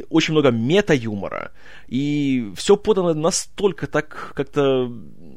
очень 0.09 0.33
много 0.33 0.51
мета-юмора. 0.51 1.51
И 1.87 2.51
все 2.55 2.75
подано 2.75 3.13
настолько 3.13 3.87
так 3.87 4.33
как-то 4.35 4.91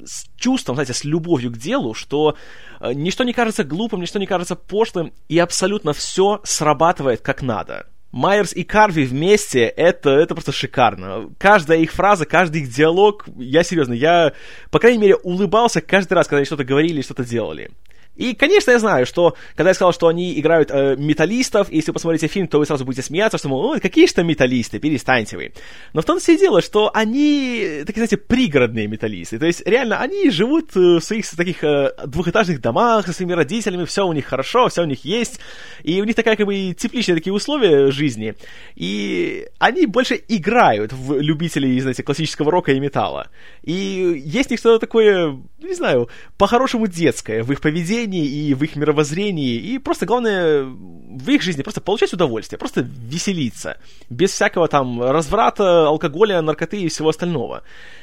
с 0.05 0.27
чувством, 0.37 0.77
знаете, 0.77 0.95
с 0.95 1.05
любовью 1.05 1.51
к 1.51 1.59
делу, 1.59 1.95
что 1.95 2.37
Э, 2.83 2.93
ничто 2.93 3.23
не 3.25 3.33
кажется 3.33 3.63
глупым, 3.63 4.01
ничто 4.01 4.19
не 4.19 4.27
кажется 4.27 4.57
пошлым, 4.57 5.13
и 5.29 5.39
абсолютно 5.39 5.93
все 5.93 6.41
срабатывает 6.43 7.21
как 7.21 7.41
надо. 7.41 7.87
Майерс 8.11 8.53
и 8.53 8.65
Карви 8.65 9.05
вместе, 9.05 9.61
это, 9.61 10.11
это 10.11 10.35
просто 10.35 10.53
шикарно. 10.53 11.31
Каждая 11.39 11.79
их 11.79 11.93
фраза, 11.93 12.27
каждый 12.27 12.63
их 12.63 12.69
диалог, 12.69 13.25
я 13.39 13.63
серьезно, 13.63 13.95
я, 13.95 14.33
по 14.71 14.81
крайней 14.81 14.99
мере, 14.99 15.17
улыбался 15.17 15.81
каждый 15.81 16.15
раз, 16.15 16.27
когда 16.27 16.39
они 16.39 16.45
что-то 16.45 16.65
говорили 16.65 17.01
и 17.01 17.05
что-то 17.05 17.25
делали. 17.25 17.71
И, 18.17 18.35
конечно, 18.35 18.71
я 18.71 18.79
знаю, 18.79 19.07
что 19.07 19.37
когда 19.57 19.71
я 19.71 19.75
сказал, 19.75 19.93
что 19.93 20.09
они 20.09 20.39
играют 20.39 20.71
э, 20.71 20.97
металлистов, 20.97 21.73
если 21.73 21.91
вы 21.91 21.95
посмотрите 21.95 22.27
фильм, 22.27 22.47
то 22.47 22.59
вы 22.59 22.67
сразу 22.67 22.85
будете 22.85 23.03
смеяться, 23.03 23.39
что, 23.39 23.49
мол, 23.49 23.81
какие 23.81 24.07
же 24.07 24.13
там 24.13 24.27
металлисты, 24.27 24.79
перестаньте 24.79 25.37
вы. 25.37 25.53
Но 25.95 26.03
в 26.03 26.05
том 26.05 26.19
все 26.19 26.37
дело, 26.37 26.61
что 26.61 26.91
они, 26.93 27.83
такие, 27.87 28.07
знаете, 28.07 28.19
пригородные 28.19 28.87
металлисты. 28.87 29.39
То 29.39 29.47
есть, 29.47 29.67
реально, 29.67 29.99
они 29.99 30.31
живут 30.31 30.77
э, 30.77 30.99
в 30.99 31.01
своих 31.01 31.29
таких 31.31 31.65
э, 31.65 31.93
двухэтажных 32.07 32.61
домах 32.61 33.07
со 33.07 33.15
своими 33.15 33.33
родителями, 33.33 33.87
все 33.87 34.07
у 34.07 34.13
них 34.13 34.27
хорошо, 34.27 34.69
все 34.69 34.83
у 34.83 34.87
них 34.87 35.05
есть, 35.07 35.41
и 35.83 36.01
у 36.03 36.05
них 36.05 36.15
такая, 36.15 36.37
как 36.37 36.47
бы, 36.47 36.75
тепличные 36.75 37.17
такие 37.17 37.33
условия 37.33 37.91
жизни. 37.91 38.35
И 38.75 39.47
они 39.59 39.87
больше 39.87 40.21
играют 40.29 40.93
в 40.93 41.19
любителей, 41.19 41.81
знаете, 41.81 42.03
классического 42.03 42.51
рока 42.51 42.73
и 42.73 42.81
металла. 42.81 43.31
И 43.63 44.23
есть 44.25 44.51
у 44.51 44.53
них 44.53 44.61
что-то 44.61 44.81
такое, 44.81 45.39
не 45.61 45.75
знаю, 45.75 46.11
по-хорошему 46.37 46.87
детское 46.87 47.43
в 47.43 47.51
их 47.53 47.61
поведении, 47.61 48.02
поведении, 48.03 48.49
и 48.49 48.55
в 48.55 48.63
их 48.63 48.77
мировоззрении, 48.77 49.57
и 49.57 49.79
просто 49.79 50.07
главное 50.07 50.65
в 50.65 51.29
их 51.29 51.43
жизни 51.43 51.63
просто 51.63 51.81
получать 51.81 52.13
удовольствие, 52.13 52.59
просто 52.59 52.81
веселиться, 52.81 53.79
без 54.11 54.31
всякого 54.31 54.69
там 54.69 55.03
разврата, 55.03 55.87
алкоголя, 55.87 56.41
наркоты 56.43 56.83
и 56.83 56.89
всего 56.89 57.09
остального. 57.09 57.63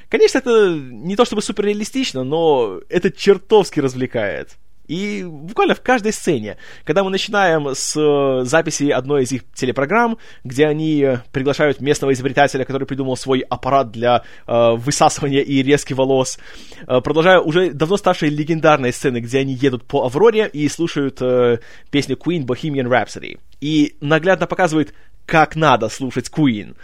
Конечно, 0.09 0.39
это 0.39 0.69
не 0.73 1.15
то 1.15 1.25
чтобы 1.25 1.41
суперреалистично, 1.41 2.23
но 2.23 2.79
это 2.89 3.11
чертовски 3.11 3.79
развлекает. 3.79 4.57
И 4.89 5.23
буквально 5.23 5.75
в 5.75 5.81
каждой 5.81 6.11
сцене, 6.11 6.57
когда 6.83 7.03
мы 7.03 7.11
начинаем 7.11 7.67
с 7.75 7.95
э, 7.95 8.43
записи 8.43 8.89
одной 8.89 9.21
из 9.21 9.31
их 9.31 9.43
телепрограмм, 9.53 10.17
где 10.43 10.65
они 10.65 11.19
приглашают 11.31 11.79
местного 11.79 12.11
изобретателя, 12.13 12.65
который 12.65 12.87
придумал 12.87 13.15
свой 13.15 13.41
аппарат 13.41 13.91
для 13.91 14.23
э, 14.47 14.71
высасывания 14.77 15.41
и 15.41 15.61
резки 15.61 15.93
волос, 15.93 16.39
э, 16.87 17.01
продолжая 17.01 17.39
уже 17.39 17.71
давно 17.71 17.97
ставшие 17.97 18.31
легендарные 18.31 18.91
сцены, 18.91 19.19
где 19.19 19.37
они 19.37 19.53
едут 19.53 19.83
по 19.83 20.05
Авроре 20.05 20.49
и 20.51 20.67
слушают 20.67 21.21
э, 21.21 21.59
песню 21.91 22.15
Queen 22.15 22.47
Bohemian 22.47 22.87
Rhapsody. 22.87 23.39
И 23.61 23.95
наглядно 24.01 24.47
показывает, 24.47 24.95
как 25.27 25.55
надо 25.55 25.89
слушать 25.89 26.31
Queen. 26.35 26.75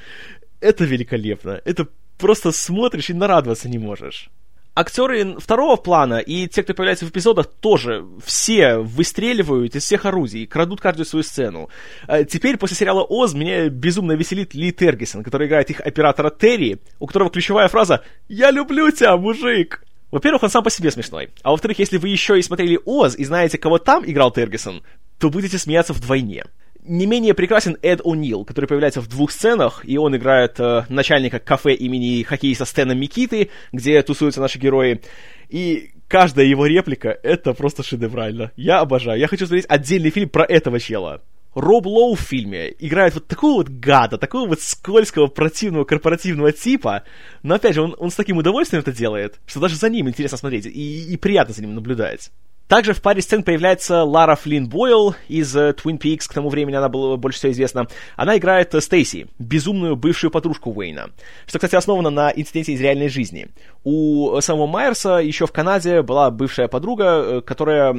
Это 0.60 0.84
великолепно. 0.84 1.60
Это 1.66 1.88
просто 2.20 2.52
смотришь 2.52 3.10
и 3.10 3.14
нарадоваться 3.14 3.68
не 3.68 3.80
можешь 3.80 4.30
актеры 4.76 5.40
второго 5.40 5.78
плана 5.78 6.20
и 6.20 6.48
те, 6.48 6.62
кто 6.62 6.74
появляется 6.74 7.06
в 7.06 7.10
эпизодах, 7.10 7.48
тоже 7.48 8.06
все 8.24 8.78
выстреливают 8.78 9.76
из 9.76 9.84
всех 9.84 10.06
орудий, 10.06 10.46
крадут 10.46 10.82
каждую 10.82 11.06
свою 11.06 11.24
сцену. 11.24 11.70
А 12.08 12.24
теперь, 12.24 12.58
после 12.58 12.76
сериала 12.76 13.04
«Оз», 13.04 13.34
меня 13.34 13.70
безумно 13.70 14.12
веселит 14.12 14.54
Ли 14.54 14.72
Тергисон, 14.72 15.24
который 15.24 15.48
играет 15.48 15.70
их 15.70 15.80
оператора 15.80 16.30
Терри, 16.30 16.80
у 17.00 17.08
которого 17.08 17.32
ключевая 17.32 17.70
фраза 17.70 18.04
«Я 18.28 18.52
люблю 18.52 18.92
тебя, 18.92 19.18
мужик!» 19.18 19.84
Во-первых, 20.12 20.44
он 20.44 20.50
сам 20.50 20.64
по 20.64 20.70
себе 20.70 20.92
смешной. 20.92 21.30
А 21.42 21.52
во-вторых, 21.52 21.80
если 21.80 21.98
вы 21.98 22.10
еще 22.10 22.38
и 22.38 22.44
смотрели 22.44 22.80
«Оз» 22.86 23.18
и 23.18 23.26
знаете, 23.26 23.58
кого 23.58 23.80
там 23.80 24.04
играл 24.06 24.32
Тергисон, 24.32 24.84
то 25.18 25.30
будете 25.30 25.58
смеяться 25.58 25.94
вдвойне 25.94 26.46
не 26.88 27.06
менее 27.06 27.34
прекрасен 27.34 27.78
Эд 27.82 28.02
О'Нил, 28.02 28.46
который 28.46 28.66
появляется 28.66 29.02
в 29.02 29.08
двух 29.08 29.32
сценах, 29.32 29.82
и 29.84 29.98
он 29.98 30.16
играет 30.16 30.60
э, 30.60 30.84
начальника 30.90 31.40
кафе 31.40 31.74
имени 31.74 32.24
хоккеиста 32.24 32.66
Стэна 32.66 32.94
Микиты, 32.94 33.50
где 33.72 34.02
тусуются 34.02 34.42
наши 34.42 34.60
герои. 34.60 35.02
И 35.50 35.92
каждая 36.08 36.46
его 36.46 36.66
реплика— 36.66 37.18
это 37.24 37.54
просто 37.54 37.84
шедеврально. 37.84 38.52
Я 38.56 38.80
обожаю. 38.80 39.20
Я 39.20 39.28
хочу 39.28 39.46
смотреть 39.46 39.66
отдельный 39.68 40.10
фильм 40.10 40.30
про 40.30 40.46
этого 40.46 40.80
чела. 40.80 41.22
Роб 41.56 41.86
Лоу 41.86 42.16
в 42.16 42.20
фильме 42.20 42.74
играет 42.80 43.14
вот 43.14 43.28
такого 43.28 43.56
вот 43.56 43.70
гада, 43.70 44.18
такого 44.18 44.46
вот 44.46 44.60
скользкого, 44.60 45.28
противного, 45.28 45.86
корпоративного 45.86 46.52
типа, 46.52 47.04
но 47.44 47.56
опять 47.56 47.76
же, 47.76 47.82
он, 47.82 47.96
он 47.98 48.12
с 48.12 48.16
таким 48.16 48.38
удовольствием 48.38 48.82
это 48.82 48.92
делает, 48.92 49.40
что 49.46 49.62
даже 49.62 49.78
за 49.78 49.90
ним 49.90 50.10
интересно 50.10 50.38
смотреть 50.38 50.66
и, 50.66 51.14
и 51.14 51.16
приятно 51.16 51.54
за 51.54 51.62
ним 51.62 51.74
наблюдать. 51.74 52.30
Также 52.68 52.94
в 52.94 53.02
паре 53.02 53.22
сцен 53.22 53.44
появляется 53.44 54.04
Лара 54.04 54.36
Флинн 54.36 54.68
Бойл 54.68 55.16
из 55.28 55.56
uh, 55.56 55.76
Twin 55.76 56.00
Peaks, 56.00 56.28
к 56.28 56.34
тому 56.34 56.50
времени 56.50 56.76
она 56.76 56.90
была 56.90 57.16
больше 57.16 57.38
всего 57.38 57.52
известна. 57.52 57.88
Она 58.16 58.38
играет 58.38 58.74
uh, 58.74 58.82
Стейси, 58.82 59.28
безумную 59.38 59.96
бывшую 59.96 60.32
подружку 60.32 60.72
Уэйна, 60.72 61.12
что, 61.46 61.60
кстати, 61.60 61.76
основано 61.76 62.10
на 62.10 62.32
инциденте 62.32 62.74
из 62.74 62.82
реальной 62.82 63.08
жизни. 63.08 63.50
У 63.84 64.42
самого 64.42 64.66
Майерса 64.66 65.18
еще 65.18 65.46
в 65.46 65.52
Канаде 65.52 66.02
была 66.02 66.32
бывшая 66.32 66.68
подруга, 66.68 67.04
э, 67.04 67.42
которая 67.42 67.96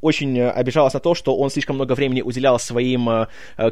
очень 0.00 0.40
обижалась 0.40 0.94
на 0.94 1.00
то, 1.00 1.14
что 1.14 1.36
он 1.36 1.48
слишком 1.50 1.76
много 1.76 1.92
времени 1.92 2.20
уделял 2.20 2.58
своим 2.58 3.26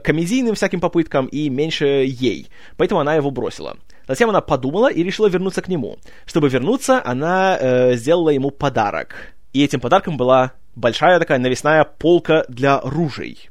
комедийным 0.04 0.54
всяким 0.54 0.78
попыткам 0.78 1.26
и 1.26 1.48
меньше 1.48 2.04
ей, 2.06 2.46
поэтому 2.76 3.00
она 3.00 3.16
его 3.16 3.32
бросила. 3.32 3.76
Затем 4.06 4.30
она 4.30 4.40
подумала 4.40 4.90
и 4.90 5.02
решила 5.02 5.26
вернуться 5.26 5.62
к 5.62 5.68
нему. 5.68 5.98
Чтобы 6.24 6.48
вернуться, 6.48 7.02
она 7.04 7.58
э, 7.58 7.96
сделала 7.96 8.30
ему 8.30 8.50
подарок 8.50 9.35
и 9.56 9.64
этим 9.64 9.80
подарком 9.80 10.18
была 10.18 10.52
большая 10.74 11.18
такая 11.18 11.38
навесная 11.38 11.84
полка 11.84 12.44
для 12.48 12.78
ружей. 12.80 13.48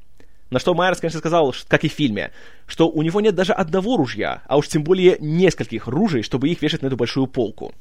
На 0.52 0.60
что 0.60 0.76
Майерс, 0.76 1.00
конечно, 1.00 1.18
сказал, 1.18 1.56
как 1.68 1.84
и 1.84 1.90
в 1.90 1.94
фильме, 1.94 2.32
что 2.68 2.88
у 2.88 3.02
него 3.02 3.22
нет 3.22 3.34
даже 3.34 3.54
одного 3.54 3.98
ружья, 3.98 4.44
а 4.46 4.58
уж 4.58 4.68
тем 4.68 4.84
более 4.84 5.18
нескольких 5.20 5.88
ружей, 5.88 6.22
чтобы 6.22 6.50
их 6.50 6.62
вешать 6.62 6.84
на 6.84 6.88
эту 6.88 6.96
большую 6.96 7.26
полку. 7.26 7.74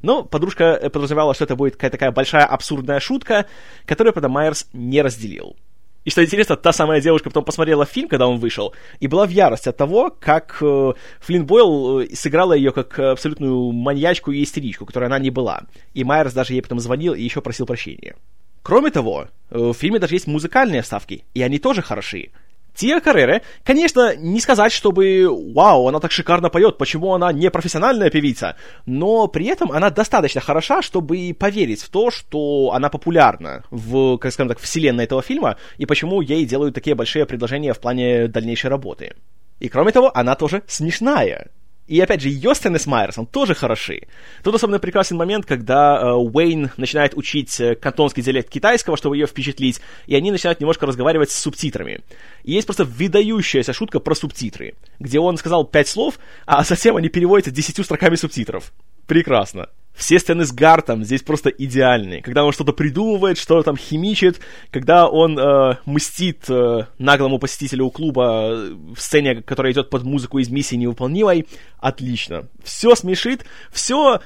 Но 0.00 0.22
подружка 0.22 0.78
э, 0.80 0.90
подразумевала, 0.90 1.34
что 1.34 1.42
это 1.42 1.56
будет 1.56 1.74
какая-то 1.74 1.96
такая 1.96 2.12
большая 2.12 2.44
абсурдная 2.44 3.00
шутка, 3.00 3.46
которую, 3.84 4.12
правда, 4.12 4.28
Майерс 4.28 4.68
не 4.72 5.02
разделил. 5.02 5.56
И 6.04 6.10
что 6.10 6.24
интересно, 6.24 6.56
та 6.56 6.72
самая 6.72 7.00
девушка 7.00 7.30
потом 7.30 7.44
посмотрела 7.44 7.86
фильм, 7.86 8.08
когда 8.08 8.26
он 8.26 8.38
вышел, 8.38 8.74
и 8.98 9.06
была 9.06 9.26
в 9.26 9.30
ярости 9.30 9.68
от 9.68 9.76
того, 9.76 10.10
как 10.10 10.58
э, 10.60 10.92
Флинн 11.20 11.46
Бойл 11.46 12.00
э, 12.00 12.08
сыграла 12.14 12.54
ее 12.54 12.72
как 12.72 12.98
абсолютную 12.98 13.70
маньячку 13.72 14.32
и 14.32 14.42
истеричку, 14.42 14.84
которой 14.84 15.04
она 15.04 15.18
не 15.18 15.30
была. 15.30 15.62
И 15.94 16.02
Майерс 16.04 16.32
даже 16.32 16.54
ей 16.54 16.62
потом 16.62 16.80
звонил 16.80 17.14
и 17.14 17.22
еще 17.22 17.40
просил 17.40 17.66
прощения. 17.66 18.16
Кроме 18.62 18.90
того, 18.90 19.28
э, 19.50 19.58
в 19.58 19.74
фильме 19.74 19.98
даже 19.98 20.14
есть 20.14 20.26
музыкальные 20.26 20.82
вставки, 20.82 21.24
и 21.34 21.42
они 21.42 21.58
тоже 21.58 21.82
хороши. 21.82 22.30
Тия 22.74 23.00
Каррере, 23.00 23.42
конечно, 23.64 24.16
не 24.16 24.40
сказать, 24.40 24.72
чтобы 24.72 25.28
«Вау, 25.54 25.88
она 25.88 26.00
так 26.00 26.10
шикарно 26.10 26.48
поет, 26.48 26.78
почему 26.78 27.14
она 27.14 27.32
не 27.32 27.50
профессиональная 27.50 28.10
певица?» 28.10 28.56
Но 28.86 29.28
при 29.28 29.46
этом 29.46 29.70
она 29.72 29.90
достаточно 29.90 30.40
хороша, 30.40 30.82
чтобы 30.82 31.36
поверить 31.38 31.82
в 31.82 31.90
то, 31.90 32.10
что 32.10 32.72
она 32.72 32.88
популярна 32.88 33.64
в, 33.70 34.16
как 34.18 34.32
скажем 34.32 34.48
так, 34.48 34.58
вселенной 34.58 35.04
этого 35.04 35.22
фильма, 35.22 35.56
и 35.76 35.86
почему 35.86 36.20
ей 36.20 36.44
делают 36.46 36.74
такие 36.74 36.96
большие 36.96 37.26
предложения 37.26 37.74
в 37.74 37.80
плане 37.80 38.28
дальнейшей 38.28 38.70
работы. 38.70 39.14
И 39.60 39.68
кроме 39.68 39.92
того, 39.92 40.10
она 40.14 40.34
тоже 40.34 40.62
смешная. 40.66 41.50
И 41.88 42.00
опять 42.00 42.20
же, 42.20 42.28
ее 42.28 42.54
сцены 42.54 42.78
с 42.78 42.86
Майерсом 42.86 43.26
тоже 43.26 43.54
хороши. 43.54 44.02
Тут 44.44 44.54
особенно 44.54 44.78
прекрасен 44.78 45.16
момент, 45.16 45.46
когда 45.46 46.00
э, 46.00 46.12
Уэйн 46.12 46.70
начинает 46.76 47.14
учить 47.16 47.60
э, 47.60 47.74
кантонский 47.74 48.22
диалект 48.22 48.48
китайского, 48.48 48.96
чтобы 48.96 49.16
ее 49.16 49.26
впечатлить, 49.26 49.80
и 50.06 50.14
они 50.14 50.30
начинают 50.30 50.60
немножко 50.60 50.86
разговаривать 50.86 51.30
с 51.30 51.38
субтитрами. 51.38 52.00
И 52.44 52.52
есть 52.52 52.66
просто 52.66 52.84
выдающаяся 52.84 53.72
шутка 53.72 53.98
про 53.98 54.14
субтитры, 54.14 54.74
где 55.00 55.18
он 55.18 55.36
сказал 55.36 55.64
пять 55.64 55.88
слов, 55.88 56.18
а 56.46 56.62
затем 56.62 56.96
они 56.96 57.08
переводятся 57.08 57.50
десятью 57.50 57.84
строками 57.84 58.14
субтитров. 58.14 58.72
Прекрасно. 59.06 59.68
Все 59.94 60.18
сцены 60.18 60.44
с 60.44 60.52
Гартом 60.52 61.04
здесь 61.04 61.22
просто 61.22 61.50
идеальные. 61.50 62.22
Когда 62.22 62.44
он 62.44 62.52
что-то 62.52 62.72
придумывает, 62.72 63.38
что-то 63.38 63.62
там 63.62 63.76
химичит, 63.76 64.40
когда 64.70 65.06
он 65.06 65.38
э, 65.38 65.76
мстит 65.84 66.48
э, 66.48 66.86
наглому 66.98 67.38
посетителю 67.38 67.90
клуба 67.90 68.52
э, 68.52 68.74
в 68.96 69.00
сцене, 69.00 69.42
которая 69.42 69.72
идет 69.72 69.90
под 69.90 70.04
музыку 70.04 70.38
из 70.38 70.48
миссии 70.48 70.76
невыполнимой, 70.76 71.46
отлично. 71.78 72.48
Все 72.64 72.94
смешит, 72.94 73.44
все 73.70 74.20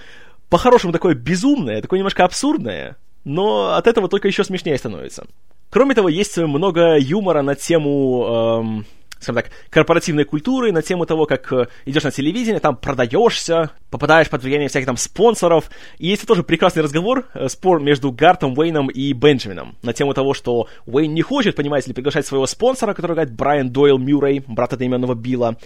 по-хорошему 0.49 0.93
такое 0.93 1.15
безумное, 1.15 1.83
такое 1.83 1.99
немножко 1.99 2.25
абсурдное, 2.25 2.97
но 3.25 3.75
от 3.75 3.89
этого 3.89 4.09
только 4.09 4.29
еще 4.29 4.45
смешнее 4.45 4.79
становится. 4.79 5.27
Кроме 5.71 5.95
того, 5.95 6.09
есть 6.09 6.39
много 6.39 6.97
юмора 6.97 7.43
на 7.43 7.57
тему 7.57 8.25
эм, 8.25 8.87
скажем 9.27 9.43
так, 9.43 9.53
корпоративной 9.71 10.25
культуры, 10.25 10.73
на 10.73 10.83
тему 10.83 11.05
того, 11.05 11.27
как 11.27 11.53
э, 11.53 11.67
идешь 11.85 12.05
на 12.05 12.11
телевидение, 12.11 12.61
там 12.61 12.77
продаешься, 12.77 13.71
попадаешь 13.91 14.31
под 14.31 14.43
влияние 14.43 14.69
всяких 14.69 14.87
там 14.87 14.97
спонсоров. 14.97 15.69
И 15.99 16.07
есть 16.07 16.27
тоже 16.27 16.45
прекрасный 16.45 16.83
разговор, 16.83 17.27
э, 17.35 17.49
спор 17.49 17.81
между 17.81 18.13
Гартом, 18.13 18.57
Уэйном 18.57 18.89
и 18.89 19.13
Бенджамином 19.13 19.77
на 19.83 19.93
тему 19.93 20.15
того, 20.15 20.33
что 20.33 20.69
Уэйн 20.87 21.13
не 21.13 21.23
хочет, 21.23 21.57
понимаете 21.57 21.89
ли, 21.89 21.95
приглашать 21.95 22.27
своего 22.27 22.47
спонсора, 22.47 22.95
который 22.95 23.13
говорит 23.13 23.35
Брайан 23.35 23.71
Дойл 23.71 23.99
Мюррей, 23.99 24.45
брат 24.47 24.73
одноименного 24.73 25.15
Билла. 25.15 25.57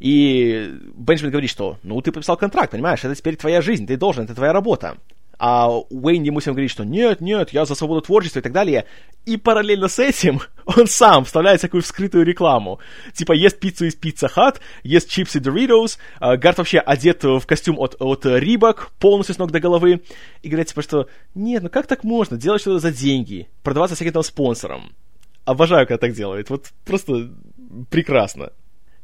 И 0.00 0.74
Бенджамин 0.94 1.32
говорит, 1.32 1.50
что 1.50 1.76
ну 1.82 2.00
ты 2.00 2.12
подписал 2.12 2.36
контракт, 2.36 2.72
понимаешь, 2.72 3.04
это 3.04 3.14
теперь 3.14 3.36
твоя 3.36 3.60
жизнь, 3.60 3.86
ты 3.86 3.96
должен, 3.96 4.24
это 4.24 4.34
твоя 4.34 4.52
работа 4.52 4.96
а 5.44 5.68
Уэйн 5.90 6.22
ему 6.22 6.38
всем 6.38 6.54
говорит, 6.54 6.70
что 6.70 6.84
нет, 6.84 7.20
нет, 7.20 7.50
я 7.50 7.64
за 7.64 7.74
свободу 7.74 8.00
творчества 8.00 8.38
и 8.38 8.42
так 8.42 8.52
далее. 8.52 8.86
И 9.26 9.36
параллельно 9.36 9.88
с 9.88 9.98
этим 9.98 10.40
он 10.66 10.86
сам 10.86 11.24
вставляет 11.24 11.58
всякую 11.58 11.82
вскрытую 11.82 12.24
рекламу. 12.24 12.78
Типа 13.12 13.32
ест 13.32 13.58
пиццу 13.58 13.86
из 13.86 13.96
Pizza 13.96 14.30
Hut, 14.32 14.60
ест 14.84 15.10
чипсы 15.10 15.40
Doritos, 15.40 15.98
э, 16.20 16.36
Гарт 16.36 16.58
вообще 16.58 16.78
одет 16.78 17.24
в 17.24 17.44
костюм 17.44 17.80
от, 17.80 17.96
от 17.98 18.24
Рибок, 18.24 18.92
полностью 19.00 19.34
с 19.34 19.38
ног 19.38 19.50
до 19.50 19.58
головы. 19.58 20.02
И 20.42 20.48
говорит, 20.48 20.68
типа, 20.68 20.82
что 20.82 21.08
нет, 21.34 21.64
ну 21.64 21.70
как 21.70 21.88
так 21.88 22.04
можно? 22.04 22.36
Делать 22.36 22.60
что-то 22.60 22.78
за 22.78 22.92
деньги, 22.92 23.48
продаваться 23.64 23.96
всяким 23.96 24.12
там 24.12 24.22
спонсором. 24.22 24.92
Обожаю, 25.44 25.88
когда 25.88 25.98
так 25.98 26.14
делают. 26.14 26.50
Вот 26.50 26.66
просто 26.84 27.32
прекрасно. 27.90 28.52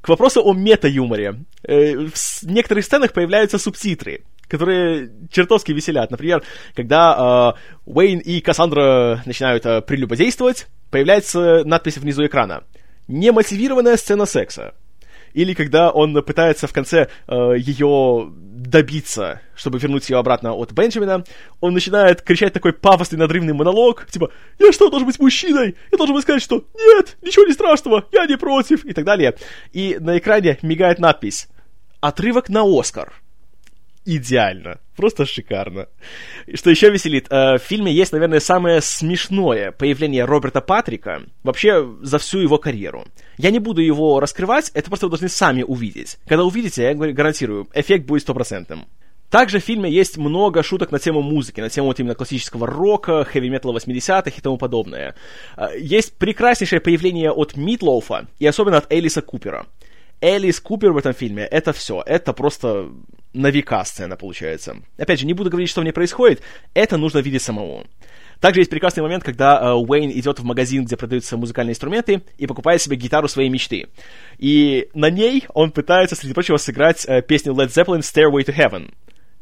К 0.02 0.08
вопросу 0.08 0.40
о 0.44 0.54
мета-юморе. 0.54 1.40
Э, 1.64 1.96
в 1.96 2.42
некоторых 2.44 2.84
сценах 2.84 3.12
появляются 3.12 3.58
субтитры 3.58 4.22
которые 4.48 5.10
чертовски 5.30 5.72
веселят. 5.72 6.10
Например, 6.10 6.42
когда 6.74 7.54
э, 7.54 7.80
Уэйн 7.86 8.18
и 8.18 8.40
Кассандра 8.40 9.22
начинают 9.26 9.66
э, 9.66 9.82
прелюбодействовать, 9.82 10.66
появляется 10.90 11.64
надпись 11.64 11.98
внизу 11.98 12.26
экрана. 12.26 12.64
Немотивированная 13.06 13.96
сцена 13.96 14.26
секса. 14.26 14.74
Или 15.34 15.54
когда 15.54 15.90
он 15.90 16.22
пытается 16.22 16.66
в 16.66 16.72
конце 16.72 17.08
э, 17.26 17.54
ее 17.58 18.32
добиться, 18.32 19.40
чтобы 19.54 19.78
вернуть 19.78 20.08
ее 20.08 20.18
обратно 20.18 20.52
от 20.52 20.72
Бенджамина, 20.72 21.24
он 21.60 21.74
начинает 21.74 22.22
кричать 22.22 22.52
такой 22.52 22.72
пафосный 22.72 23.18
надрывный 23.18 23.52
монолог, 23.52 24.06
типа 24.10 24.32
«Я 24.58 24.72
что, 24.72 24.90
должен 24.90 25.06
быть 25.06 25.18
мужчиной? 25.18 25.76
Я 25.92 25.98
должен 25.98 26.14
быть 26.14 26.24
сказать, 26.24 26.42
что 26.42 26.64
нет, 26.74 27.16
ничего 27.22 27.44
не 27.44 27.52
страшного, 27.52 28.06
я 28.12 28.26
не 28.26 28.36
против» 28.36 28.84
и 28.84 28.92
так 28.92 29.04
далее. 29.04 29.36
И 29.72 29.98
на 30.00 30.18
экране 30.18 30.58
мигает 30.62 30.98
надпись 30.98 31.48
«Отрывок 32.00 32.48
на 32.48 32.62
Оскар». 32.64 33.12
Идеально. 34.08 34.80
Просто 34.96 35.26
шикарно. 35.26 35.86
Что 36.54 36.70
еще 36.70 36.90
веселит, 36.90 37.26
э, 37.30 37.58
в 37.58 37.62
фильме 37.62 37.92
есть, 37.92 38.12
наверное, 38.12 38.40
самое 38.40 38.80
смешное 38.80 39.70
появление 39.70 40.24
Роберта 40.24 40.60
Патрика 40.60 41.22
вообще 41.44 41.86
за 42.02 42.18
всю 42.18 42.38
его 42.38 42.58
карьеру. 42.58 43.04
Я 43.36 43.50
не 43.50 43.58
буду 43.58 43.82
его 43.82 44.18
раскрывать, 44.18 44.70
это 44.74 44.88
просто 44.88 45.06
вы 45.06 45.10
должны 45.10 45.28
сами 45.28 45.62
увидеть. 45.62 46.18
Когда 46.26 46.44
увидите, 46.44 46.82
я 46.84 46.94
гарантирую, 46.94 47.68
эффект 47.74 48.06
будет 48.06 48.22
стопроцентным. 48.22 48.86
Также 49.30 49.60
в 49.60 49.64
фильме 49.64 49.90
есть 49.90 50.16
много 50.16 50.62
шуток 50.62 50.90
на 50.90 50.98
тему 50.98 51.20
музыки, 51.20 51.60
на 51.60 51.68
тему 51.68 51.88
вот 51.88 52.00
именно 52.00 52.14
классического 52.14 52.66
рока, 52.66 53.24
хэви-металла 53.24 53.76
80-х 53.76 54.30
и 54.30 54.40
тому 54.40 54.56
подобное. 54.56 55.14
Э, 55.58 55.68
есть 55.78 56.16
прекраснейшее 56.16 56.80
появление 56.80 57.30
от 57.30 57.56
Митлоуфа 57.56 58.26
и 58.38 58.46
особенно 58.46 58.78
от 58.78 58.90
Элиса 58.90 59.20
Купера. 59.20 59.66
Элис 60.20 60.60
Купер 60.60 60.92
в 60.92 60.96
этом 60.96 61.12
фильме— 61.12 61.44
это 61.50 61.72
все. 61.72 62.02
Это 62.04 62.32
просто 62.32 62.90
на 63.32 63.50
века 63.50 63.84
сцена 63.84 64.16
получается. 64.16 64.76
Опять 64.96 65.20
же, 65.20 65.26
не 65.26 65.34
буду 65.34 65.50
говорить, 65.50 65.70
что 65.70 65.80
в 65.80 65.84
ней 65.84 65.92
происходит, 65.92 66.42
это 66.74 66.96
нужно 66.96 67.18
видеть 67.18 67.42
самому. 67.42 67.84
Также 68.40 68.60
есть 68.60 68.70
прекрасный 68.70 69.02
момент, 69.02 69.24
когда 69.24 69.60
э, 69.60 69.72
Уэйн 69.74 70.10
идет 70.10 70.38
в 70.38 70.44
магазин, 70.44 70.84
где 70.84 70.96
продаются 70.96 71.36
музыкальные 71.36 71.72
инструменты, 71.72 72.22
и 72.36 72.46
покупает 72.46 72.80
себе 72.80 72.96
гитару 72.96 73.28
своей 73.28 73.48
мечты. 73.48 73.88
И 74.38 74.88
на 74.94 75.10
ней 75.10 75.44
он 75.54 75.72
пытается, 75.72 76.16
среди 76.16 76.34
прочего, 76.34 76.56
сыграть 76.56 77.04
э, 77.06 77.22
песню 77.22 77.52
Led 77.52 77.68
Zeppelin 77.68 78.00
«Stairway 78.00 78.44
to 78.44 78.54
Heaven». 78.54 78.92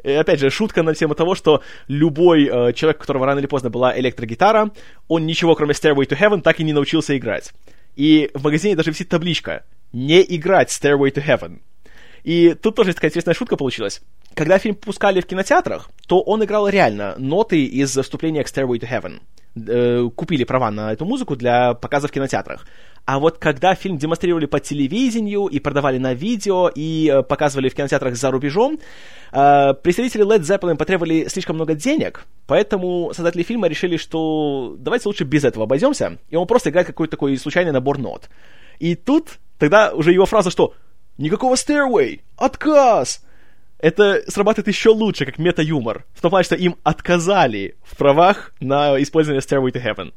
И, 0.03 0.11
опять 0.11 0.41
же, 0.41 0.51
шутка 0.51 0.83
на 0.83 0.95
тему 0.95 1.15
того, 1.15 1.35
что 1.35 1.63
любой 1.89 2.45
э, 2.45 2.73
человек, 2.73 2.99
у 2.99 3.01
которого 3.01 3.27
рано 3.27 3.39
или 3.39 3.47
поздно 3.47 3.71
была 3.71 3.99
электрогитара, 3.99 4.71
он 5.09 5.27
ничего, 5.27 5.55
кроме 5.55 5.73
Stairway 5.73 6.07
to 6.07 6.19
Heaven, 6.19 6.41
так 6.41 6.61
и 6.61 6.65
не 6.65 6.73
научился 6.73 7.17
играть. 7.17 7.53
И 7.97 8.31
в 8.35 8.45
магазине 8.45 8.77
даже 8.77 8.91
висит 8.91 9.09
табличка 9.09 9.65
«Не 9.93 10.23
играть 10.23 10.71
Stairway 10.71 11.13
to 11.13 11.25
Heaven». 11.25 11.61
И 12.23 12.55
тут 12.55 12.75
тоже 12.75 12.93
такая 12.93 13.11
интересная 13.11 13.35
шутка 13.35 13.57
получилась. 13.57 14.03
Когда 14.35 14.59
фильм 14.59 14.75
пускали 14.75 15.21
в 15.21 15.27
кинотеатрах, 15.27 15.89
то 16.09 16.21
он 16.21 16.43
играл 16.45 16.69
реально 16.69 17.15
ноты 17.19 17.65
из 17.65 17.97
вступления 17.97 18.43
к 18.43 18.49
Stairway 18.49 18.81
to 18.81 18.89
Heaven. 18.89 19.21
Э, 19.57 20.11
купили 20.15 20.45
права 20.45 20.71
на 20.71 20.93
эту 20.93 21.07
музыку 21.07 21.37
для 21.37 21.73
показа 21.75 22.09
в 22.09 22.11
кинотеатрах. 22.11 22.67
А 23.07 23.19
вот 23.19 23.39
когда 23.39 23.75
фильм 23.75 23.97
демонстрировали 23.97 24.47
по 24.47 24.61
телевидению 24.61 25.47
и 25.47 25.61
продавали 25.61 25.97
на 25.97 26.13
видео 26.13 26.69
и 26.69 27.09
э, 27.09 27.23
показывали 27.23 27.69
в 27.69 27.75
кинотеатрах 27.75 28.17
за 28.17 28.31
рубежом, 28.31 28.79
э, 29.33 29.75
представители 29.83 30.27
Led 30.27 30.41
Zeppelin 30.41 30.77
потребовали 30.77 31.29
слишком 31.29 31.57
много 31.57 31.75
денег, 31.75 32.27
поэтому 32.47 33.13
создатели 33.15 33.45
фильма 33.45 33.69
решили, 33.69 33.97
что 33.97 34.75
давайте 34.79 35.09
лучше 35.09 35.25
без 35.25 35.45
этого 35.45 35.65
обойдемся, 35.65 36.19
и 36.29 36.37
он 36.37 36.47
просто 36.47 36.69
играет 36.69 36.89
какой-то 36.89 37.13
такой 37.13 37.37
случайный 37.39 37.73
набор 37.73 37.99
нот. 37.99 38.29
И 38.79 38.95
тут 38.95 39.39
тогда 39.59 39.93
уже 39.93 40.13
его 40.13 40.27
фраза, 40.27 40.51
что 40.51 40.75
Никакого 41.19 41.55
stairway! 41.55 42.21
Отказ! 42.37 43.23
Это 43.79 44.23
срабатывает 44.29 44.69
еще 44.69 44.91
лучше, 44.91 45.25
как 45.25 45.39
мета-юмор. 45.39 46.05
В 46.15 46.21
том 46.21 46.31
плане, 46.31 46.45
что 46.45 46.55
им 46.55 46.77
отказали 46.83 47.77
в 47.83 47.97
правах 47.97 48.53
на 48.61 49.01
использование 49.03 49.41
Stairway 49.41 49.73
to 49.73 49.83
Heaven. 49.83 50.13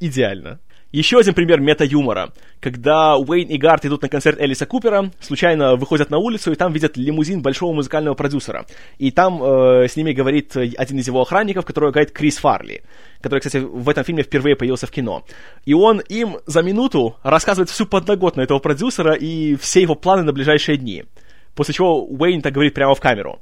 Идеально. 0.00 0.60
Еще 0.90 1.18
один 1.18 1.34
пример 1.34 1.60
мета-юмора. 1.60 2.32
Когда 2.60 3.18
Уэйн 3.18 3.48
и 3.48 3.58
Гарт 3.58 3.84
идут 3.84 4.00
на 4.00 4.08
концерт 4.08 4.40
Элиса 4.40 4.64
Купера, 4.64 5.10
случайно 5.20 5.76
выходят 5.76 6.08
на 6.08 6.16
улицу, 6.16 6.50
и 6.50 6.54
там 6.54 6.72
видят 6.72 6.96
лимузин 6.96 7.42
большого 7.42 7.74
музыкального 7.74 8.14
продюсера. 8.14 8.64
И 8.96 9.10
там 9.10 9.42
э, 9.42 9.86
с 9.86 9.96
ними 9.96 10.12
говорит 10.12 10.56
один 10.56 10.98
из 10.98 11.06
его 11.06 11.20
охранников, 11.20 11.66
который 11.66 11.90
говорит 11.90 12.12
Крис 12.12 12.38
Фарли, 12.38 12.84
который, 13.20 13.40
кстати, 13.40 13.58
в 13.58 13.86
этом 13.86 14.02
фильме 14.02 14.22
впервые 14.22 14.56
появился 14.56 14.86
в 14.86 14.90
кино. 14.90 15.26
И 15.66 15.74
он 15.74 16.00
им 16.08 16.38
за 16.46 16.62
минуту 16.62 17.16
рассказывает 17.22 17.68
всю 17.68 17.84
подноготную 17.84 18.44
этого 18.44 18.58
продюсера 18.58 19.12
и 19.12 19.56
все 19.56 19.82
его 19.82 19.94
планы 19.94 20.22
на 20.22 20.32
ближайшие 20.32 20.78
дни. 20.78 21.04
После 21.54 21.74
чего 21.74 22.02
Уэйн 22.02 22.40
так 22.40 22.54
говорит 22.54 22.72
прямо 22.72 22.94
в 22.94 23.00
камеру. 23.00 23.40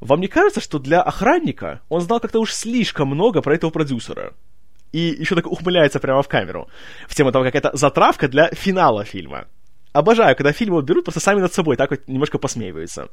Вам 0.00 0.20
не 0.20 0.28
кажется, 0.28 0.60
что 0.60 0.78
для 0.78 1.00
охранника 1.00 1.80
он 1.88 2.02
знал 2.02 2.20
как-то 2.20 2.40
уж 2.40 2.52
слишком 2.52 3.08
много 3.08 3.40
про 3.40 3.54
этого 3.54 3.70
продюсера? 3.70 4.34
И 4.94 5.16
еще 5.20 5.34
так 5.34 5.46
ухмыляется 5.46 5.98
прямо 5.98 6.22
в 6.22 6.28
камеру. 6.28 6.68
В 7.08 7.14
тему 7.16 7.32
того, 7.32 7.44
как 7.44 7.56
это 7.56 7.70
затравка 7.74 8.28
для 8.28 8.48
финала 8.52 9.04
фильма. 9.04 9.46
Обожаю, 9.92 10.36
когда 10.36 10.52
фильмы 10.52 10.76
вот 10.76 10.84
берут 10.84 11.04
просто 11.04 11.20
сами 11.20 11.40
над 11.40 11.52
собой, 11.52 11.76
так 11.76 11.90
вот 11.90 12.00
немножко 12.06 12.38
посмеиваются. 12.38 13.08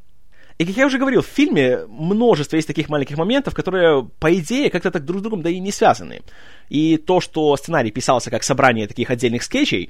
И, 0.59 0.65
как 0.65 0.77
я 0.77 0.85
уже 0.85 0.99
говорил, 0.99 1.21
в 1.21 1.25
фильме 1.25 1.79
множество 1.87 2.55
есть 2.55 2.67
таких 2.67 2.87
маленьких 2.89 3.17
моментов, 3.17 3.55
которые, 3.55 4.07
по 4.19 4.31
идее, 4.31 4.69
как-то 4.69 4.91
так 4.91 5.05
друг 5.05 5.19
с 5.19 5.23
другом 5.23 5.41
да 5.41 5.49
и 5.49 5.59
не 5.59 5.71
связаны. 5.71 6.21
И 6.69 6.97
то, 6.97 7.19
что 7.19 7.57
сценарий 7.57 7.91
писался 7.91 8.29
как 8.29 8.43
собрание 8.43 8.87
таких 8.87 9.09
отдельных 9.09 9.41
скетчей, 9.41 9.89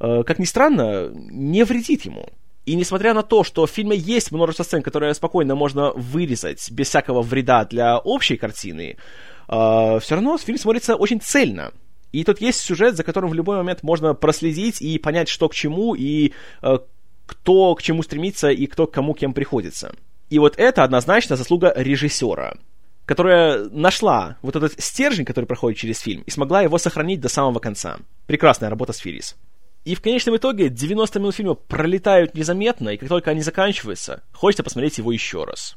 э, 0.00 0.22
как 0.26 0.38
ни 0.38 0.44
странно, 0.44 1.10
не 1.14 1.64
вредит 1.64 2.04
ему. 2.04 2.28
И 2.66 2.76
несмотря 2.76 3.14
на 3.14 3.22
то, 3.22 3.42
что 3.42 3.64
в 3.64 3.70
фильме 3.70 3.96
есть 3.96 4.32
множество 4.32 4.64
сцен, 4.64 4.82
которые 4.82 5.14
спокойно 5.14 5.54
можно 5.54 5.92
вырезать 5.92 6.70
без 6.70 6.88
всякого 6.88 7.22
вреда 7.22 7.64
для 7.64 7.98
общей 7.98 8.36
картины, 8.36 8.96
э, 9.52 10.00
все 10.00 10.14
равно 10.14 10.38
фильм 10.38 10.58
смотрится 10.58 10.96
очень 10.96 11.20
цельно. 11.20 11.72
И 12.12 12.24
тут 12.24 12.40
есть 12.40 12.60
сюжет, 12.60 12.96
за 12.96 13.04
которым 13.04 13.30
в 13.30 13.34
любой 13.34 13.56
момент 13.56 13.82
можно 13.82 14.14
проследить 14.14 14.82
и 14.82 14.98
понять, 14.98 15.28
что 15.28 15.48
к 15.48 15.54
чему, 15.54 15.94
и 15.94 16.32
э, 16.62 16.78
кто 17.26 17.74
к 17.74 17.82
чему 17.82 18.02
стремится, 18.02 18.50
и 18.50 18.66
кто 18.66 18.86
к 18.86 18.92
кому 18.92 19.14
кем 19.14 19.32
приходится. 19.32 19.94
И 20.28 20.38
вот 20.38 20.54
это 20.58 20.84
однозначно 20.84 21.36
заслуга 21.36 21.72
режиссера, 21.76 22.56
которая 23.06 23.64
нашла 23.70 24.36
вот 24.42 24.56
этот 24.56 24.80
стержень, 24.82 25.24
который 25.24 25.46
проходит 25.46 25.78
через 25.78 26.00
фильм, 26.00 26.22
и 26.22 26.30
смогла 26.30 26.62
его 26.62 26.78
сохранить 26.78 27.20
до 27.20 27.28
самого 27.28 27.58
конца. 27.58 27.98
Прекрасная 28.26 28.70
работа 28.70 28.92
с 28.92 28.98
Фирис. 28.98 29.36
И 29.84 29.94
в 29.94 30.00
конечном 30.00 30.36
итоге 30.36 30.68
90 30.68 31.18
минут 31.18 31.34
фильма 31.34 31.54
пролетают 31.54 32.34
незаметно, 32.34 32.90
и 32.90 32.96
как 32.96 33.08
только 33.08 33.30
они 33.30 33.40
заканчиваются, 33.40 34.22
хочется 34.32 34.62
посмотреть 34.62 34.98
его 34.98 35.10
еще 35.10 35.44
раз. 35.44 35.76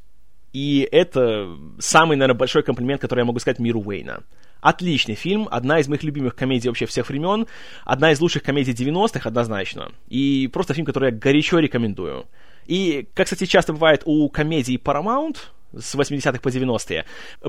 И 0.55 0.87
это 0.89 1.49
самый, 1.79 2.15
наверное, 2.15 2.39
большой 2.39 2.63
комплимент, 2.63 3.01
который 3.01 3.19
я 3.19 3.25
могу 3.25 3.39
сказать 3.39 3.59
миру 3.59 3.81
Уэйна. 3.81 4.23
Отличный 4.61 5.15
фильм, 5.15 5.49
одна 5.51 5.81
из 5.81 5.89
моих 5.89 6.03
любимых 6.03 6.33
комедий 6.33 6.69
вообще 6.69 6.85
всех 6.85 7.09
времен, 7.09 7.45
одна 7.83 8.13
из 8.13 8.21
лучших 8.21 8.41
комедий 8.41 8.71
90-х 8.71 9.27
однозначно. 9.27 9.91
И 10.07 10.49
просто 10.53 10.73
фильм, 10.73 10.85
который 10.85 11.11
я 11.11 11.17
горячо 11.17 11.59
рекомендую. 11.59 12.27
И, 12.67 13.05
как, 13.13 13.25
кстати, 13.25 13.45
часто 13.45 13.73
бывает 13.73 14.03
у 14.05 14.29
комедий 14.29 14.77
Paramount 14.77 15.39
с 15.77 15.93
80-х 15.93 16.39
по 16.39 16.47
90-е, 16.47 17.03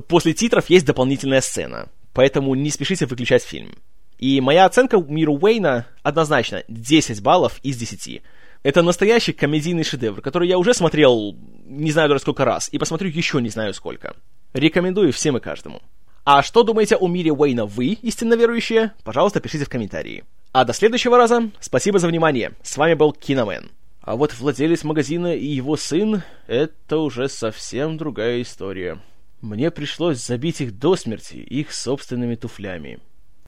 после 0.08 0.32
титров 0.32 0.68
есть 0.68 0.84
дополнительная 0.84 1.42
сцена. 1.42 1.88
Поэтому 2.12 2.56
не 2.56 2.70
спешите 2.70 3.06
выключать 3.06 3.44
фильм. 3.44 3.76
И 4.18 4.40
моя 4.40 4.64
оценка 4.64 4.98
миру 4.98 5.38
Уэйна 5.38 5.86
однозначно 6.02 6.64
10 6.66 7.22
баллов 7.22 7.60
из 7.62 7.76
10. 7.76 8.20
Это 8.62 8.82
настоящий 8.82 9.32
комедийный 9.32 9.84
шедевр, 9.84 10.20
который 10.20 10.48
я 10.48 10.58
уже 10.58 10.74
смотрел 10.74 11.36
не 11.66 11.90
знаю 11.90 12.08
даже 12.08 12.22
сколько 12.22 12.44
раз, 12.44 12.68
и 12.72 12.78
посмотрю 12.78 13.10
еще 13.10 13.40
не 13.40 13.50
знаю 13.50 13.74
сколько. 13.74 14.14
Рекомендую 14.52 15.12
всем 15.12 15.36
и 15.36 15.40
каждому. 15.40 15.82
А 16.24 16.42
что 16.42 16.62
думаете 16.62 16.96
о 16.96 17.06
мире 17.08 17.32
Уэйна 17.32 17.66
вы, 17.66 17.98
истинно 18.02 18.34
верующие? 18.34 18.92
Пожалуйста, 19.04 19.40
пишите 19.40 19.64
в 19.64 19.68
комментарии. 19.68 20.24
А 20.52 20.64
до 20.64 20.72
следующего 20.72 21.16
раза, 21.16 21.50
спасибо 21.60 21.98
за 21.98 22.08
внимание. 22.08 22.54
С 22.62 22.76
вами 22.76 22.94
был 22.94 23.12
Киномен. 23.12 23.70
А 24.00 24.16
вот 24.16 24.34
владелец 24.34 24.84
магазина 24.84 25.34
и 25.34 25.46
его 25.46 25.76
сын— 25.76 26.22
это 26.46 26.98
уже 26.98 27.28
совсем 27.28 27.96
другая 27.96 28.42
история. 28.42 29.00
Мне 29.40 29.70
пришлось 29.70 30.24
забить 30.24 30.60
их 30.60 30.78
до 30.78 30.96
смерти 30.96 31.36
их 31.36 31.72
собственными 31.72 32.36
туфлями. 32.36 33.00